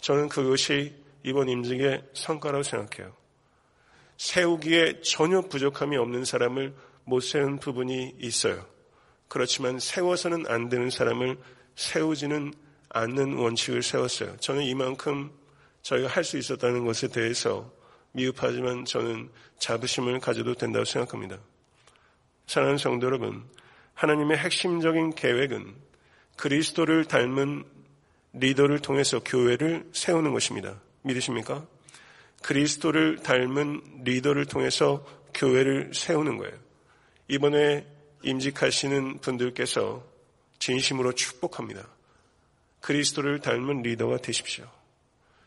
저는 0.00 0.28
그것이 0.28 0.94
이번 1.22 1.48
임직의 1.48 2.04
성과라고 2.14 2.62
생각해요. 2.62 3.14
세우기에 4.16 5.00
전혀 5.02 5.40
부족함이 5.42 5.96
없는 5.96 6.24
사람을 6.24 6.74
못 7.04 7.20
세운 7.20 7.58
부분이 7.58 8.16
있어요. 8.18 8.66
그렇지만 9.28 9.78
세워서는 9.78 10.46
안 10.48 10.68
되는 10.68 10.90
사람을 10.90 11.38
세우지는 11.76 12.52
않는 12.90 13.34
원칙을 13.36 13.82
세웠어요. 13.82 14.36
저는 14.38 14.62
이만큼 14.64 15.30
저희가 15.82 16.08
할 16.08 16.24
수 16.24 16.36
있었다는 16.38 16.84
것에 16.84 17.08
대해서 17.08 17.70
미흡하지만 18.12 18.84
저는 18.84 19.30
자부심을 19.58 20.20
가져도 20.20 20.54
된다고 20.54 20.84
생각합니다. 20.84 21.38
사랑하는 22.46 22.78
성도 22.78 23.06
여러분, 23.06 23.44
하나님의 23.94 24.38
핵심적인 24.38 25.14
계획은 25.14 25.74
그리스도를 26.36 27.04
닮은 27.04 27.64
리더를 28.32 28.78
통해서 28.80 29.20
교회를 29.20 29.88
세우는 29.92 30.32
것입니다. 30.32 30.80
믿으십니까? 31.02 31.66
그리스도를 32.42 33.18
닮은 33.22 34.04
리더를 34.04 34.46
통해서 34.46 35.04
교회를 35.34 35.92
세우는 35.92 36.38
거예요. 36.38 36.56
이번에 37.28 37.86
임직하시는 38.22 39.18
분들께서 39.18 40.04
진심으로 40.58 41.12
축복합니다. 41.12 41.86
그리스도를 42.80 43.40
닮은 43.40 43.82
리더가 43.82 44.18
되십시오. 44.18 44.66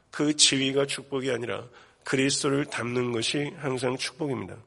그 0.10 0.36
지위가 0.36 0.86
축복이 0.86 1.32
아니라 1.32 1.68
그리스도를 2.04 2.66
닮는 2.66 3.12
것이 3.12 3.54
항상 3.58 3.98
축복입니다. 3.98 4.58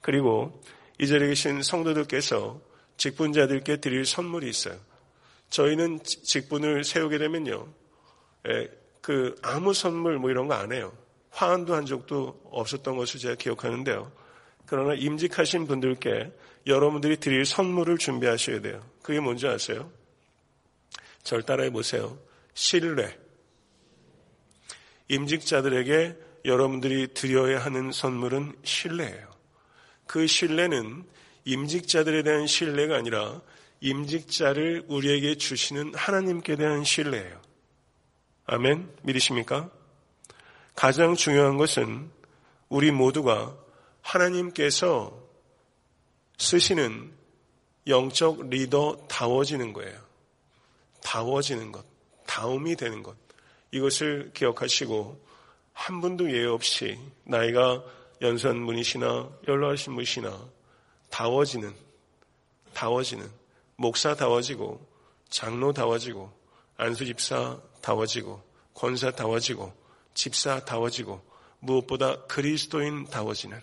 그리고 0.00 0.60
이 0.98 1.06
자리에 1.06 1.28
계신 1.28 1.62
성도들께서 1.62 2.60
직분자들께 2.96 3.76
드릴 3.78 4.04
선물이 4.04 4.48
있어요. 4.48 4.78
저희는 5.50 6.02
직분을 6.04 6.84
세우게 6.84 7.18
되면요. 7.18 7.68
예, 8.48 8.68
그 9.00 9.34
아무 9.42 9.74
선물 9.74 10.18
뭐 10.18 10.30
이런 10.30 10.48
거 10.48 10.54
안 10.54 10.72
해요. 10.72 10.92
화환도 11.30 11.74
한 11.74 11.86
적도 11.86 12.40
없었던 12.50 12.96
것을 12.96 13.18
제가 13.20 13.34
기억하는데요. 13.36 14.12
그러나 14.66 14.94
임직하신 14.94 15.66
분들께 15.66 16.32
여러분들이 16.66 17.16
드릴 17.16 17.44
선물을 17.44 17.98
준비하셔야 17.98 18.60
돼요. 18.60 18.84
그게 19.02 19.18
뭔지 19.18 19.46
아세요? 19.46 19.90
절 21.22 21.42
따라해 21.42 21.70
보세요. 21.70 22.18
신뢰. 22.54 23.18
임직자들에게 25.08 26.16
여러분들이 26.44 27.14
드려야 27.14 27.64
하는 27.64 27.92
선물은 27.92 28.56
신뢰예요. 28.64 29.32
그 30.06 30.26
신뢰는 30.26 31.04
임직자들에 31.44 32.22
대한 32.22 32.46
신뢰가 32.46 32.96
아니라 32.96 33.40
임직자를 33.80 34.84
우리에게 34.88 35.36
주시는 35.36 35.94
하나님께 35.94 36.56
대한 36.56 36.84
신뢰예요. 36.84 37.40
아멘? 38.46 38.90
믿으십니까? 39.02 39.70
가장 40.74 41.14
중요한 41.14 41.56
것은 41.56 42.10
우리 42.68 42.90
모두가 42.90 43.56
하나님께서 44.00 45.20
쓰시는 46.38 47.12
영적 47.86 48.48
리더 48.48 48.96
다워지는 49.08 49.72
거예요. 49.72 50.00
다워지는 51.02 51.72
것, 51.72 51.84
다움이 52.26 52.76
되는 52.76 53.02
것. 53.02 53.16
이것을 53.72 54.30
기억하시고 54.34 55.31
한 55.72 56.00
분도 56.00 56.30
예외 56.30 56.46
없이 56.46 56.98
나이가 57.24 57.82
연산 58.20 58.64
분이시나 58.66 59.30
연로하신 59.48 59.94
분이시나 59.94 60.48
다워지는 61.10 61.74
다워지는 62.72 63.28
목사 63.76 64.14
다워지고 64.14 64.86
장로 65.28 65.72
다워지고 65.72 66.32
안수 66.76 67.04
집사 67.04 67.60
다워지고 67.80 68.42
권사 68.74 69.10
다워지고 69.10 69.72
집사 70.14 70.64
다워지고 70.64 71.22
무엇보다 71.60 72.22
그리스도인 72.26 73.06
다워지는 73.06 73.60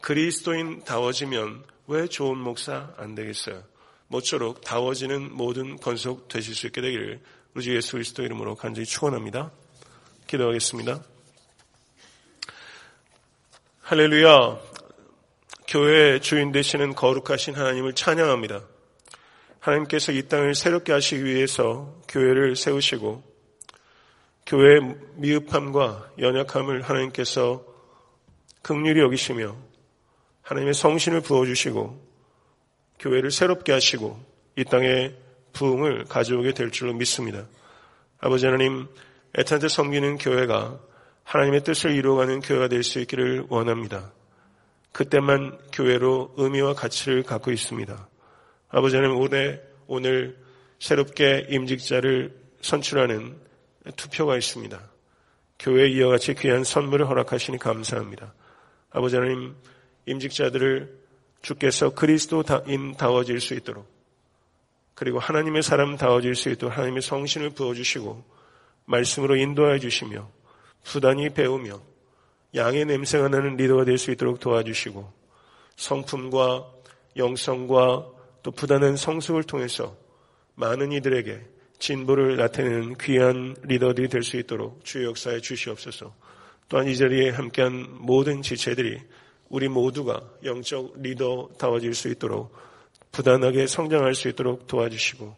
그리스도인 0.00 0.84
다워지면 0.84 1.64
왜 1.88 2.06
좋은 2.06 2.36
목사 2.38 2.92
안 2.96 3.14
되겠어요? 3.14 3.62
모쪼록 4.08 4.60
다워지는 4.60 5.34
모든 5.34 5.76
건속 5.76 6.28
되실 6.28 6.54
수 6.54 6.66
있게 6.66 6.80
되기를 6.80 7.20
우리 7.54 7.64
주 7.64 7.74
예수 7.74 7.92
그리스도 7.92 8.22
이름으로 8.22 8.54
간절히 8.54 8.86
축원합니다. 8.86 9.50
기도하겠습니다. 10.26 11.02
할렐루야. 13.82 14.58
교회의 15.68 16.20
주인 16.20 16.52
되시는 16.52 16.94
거룩하신 16.94 17.54
하나님을 17.54 17.94
찬양합니다. 17.94 18.62
하나님께서 19.60 20.12
이 20.12 20.28
땅을 20.28 20.54
새롭게 20.54 20.92
하시기 20.92 21.24
위해서 21.24 21.94
교회를 22.08 22.56
세우시고 22.56 23.22
교회의 24.46 24.96
미흡함과 25.14 26.12
연약함을 26.18 26.82
하나님께서 26.82 27.64
극률이 28.62 29.00
여기시며 29.00 29.56
하나님의 30.42 30.74
성신을 30.74 31.20
부어주시고 31.20 32.04
교회를 32.98 33.30
새롭게 33.30 33.72
하시고 33.72 34.20
이 34.56 34.64
땅에 34.64 35.12
부흥을 35.52 36.04
가져오게 36.04 36.54
될 36.54 36.70
줄로 36.70 36.92
믿습니다. 36.94 37.46
아버지 38.18 38.46
하나님, 38.46 38.88
애타한테 39.38 39.68
섬기는 39.68 40.16
교회가 40.18 40.80
하나님의 41.24 41.62
뜻을 41.64 41.92
이루어가는 41.92 42.40
교회가 42.40 42.68
될 42.68 42.82
수 42.82 43.00
있기를 43.00 43.46
원합니다. 43.48 44.12
그때만 44.92 45.58
교회로 45.72 46.34
의미와 46.38 46.72
가치를 46.74 47.22
갖고 47.22 47.50
있습니다. 47.52 48.08
아버지 48.70 48.96
하나님, 48.96 49.18
오늘, 49.18 49.62
오늘 49.86 50.38
새롭게 50.78 51.48
임직자를 51.50 52.34
선출하는 52.62 53.36
투표가 53.96 54.38
있습니다. 54.38 54.80
교회에 55.58 55.88
이와 55.88 56.10
같이 56.10 56.34
귀한 56.34 56.64
선물을 56.64 57.06
허락하시니 57.06 57.58
감사합니다. 57.58 58.32
아버지 58.90 59.16
하나님, 59.16 59.54
임직자들을 60.06 60.98
주께서 61.42 61.90
그리스도인다워질 61.90 63.40
수 63.40 63.54
있도록 63.54 63.86
그리고 64.94 65.18
하나님의 65.18 65.62
사람 65.62 65.96
다워질 65.98 66.34
수 66.34 66.48
있도록 66.48 66.76
하나님의 66.76 67.02
성신을 67.02 67.50
부어주시고 67.50 68.35
말씀으로 68.86 69.36
인도해 69.36 69.78
주시며 69.78 70.28
부단히 70.84 71.30
배우며 71.30 71.80
양의 72.54 72.86
냄새가 72.86 73.28
나는 73.28 73.56
리더가 73.56 73.84
될 73.84 73.98
수 73.98 74.10
있도록 74.12 74.40
도와주시고 74.40 75.12
성품과 75.76 76.72
영성과 77.16 78.06
또 78.42 78.50
부단한 78.50 78.96
성숙을 78.96 79.42
통해서 79.44 79.96
많은 80.54 80.92
이들에게 80.92 81.40
진보를 81.78 82.36
나타내는 82.36 82.96
귀한 82.98 83.56
리더들이 83.62 84.08
될 84.08 84.22
수 84.22 84.38
있도록 84.38 84.84
주의 84.84 85.04
역사에 85.04 85.40
주시옵소서. 85.40 86.14
또한 86.68 86.88
이 86.88 86.96
자리에 86.96 87.30
함께한 87.30 87.88
모든 88.00 88.42
지체들이 88.42 89.00
우리 89.48 89.68
모두가 89.68 90.20
영적 90.44 90.94
리더다워질 91.02 91.94
수 91.94 92.08
있도록 92.08 92.52
부단하게 93.12 93.66
성장할 93.66 94.14
수 94.14 94.28
있도록 94.28 94.66
도와주시고 94.66 95.36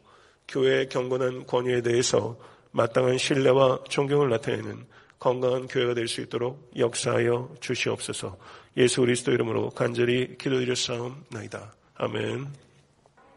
교회의 0.48 0.88
경건한 0.88 1.46
권위에 1.46 1.82
대해서 1.82 2.38
마땅한 2.72 3.18
신뢰와 3.18 3.84
존경을 3.88 4.28
나타내는 4.30 4.86
건강한 5.18 5.66
교회가 5.66 5.94
될 5.94 6.06
수 6.06 6.20
있도록 6.20 6.70
역사하여 6.76 7.54
주시옵소서. 7.60 8.36
예수 8.76 9.00
그리스도 9.00 9.32
이름으로 9.32 9.70
간절히 9.70 10.36
기도드렸사옵나이다. 10.38 11.74
아멘. 11.96 12.67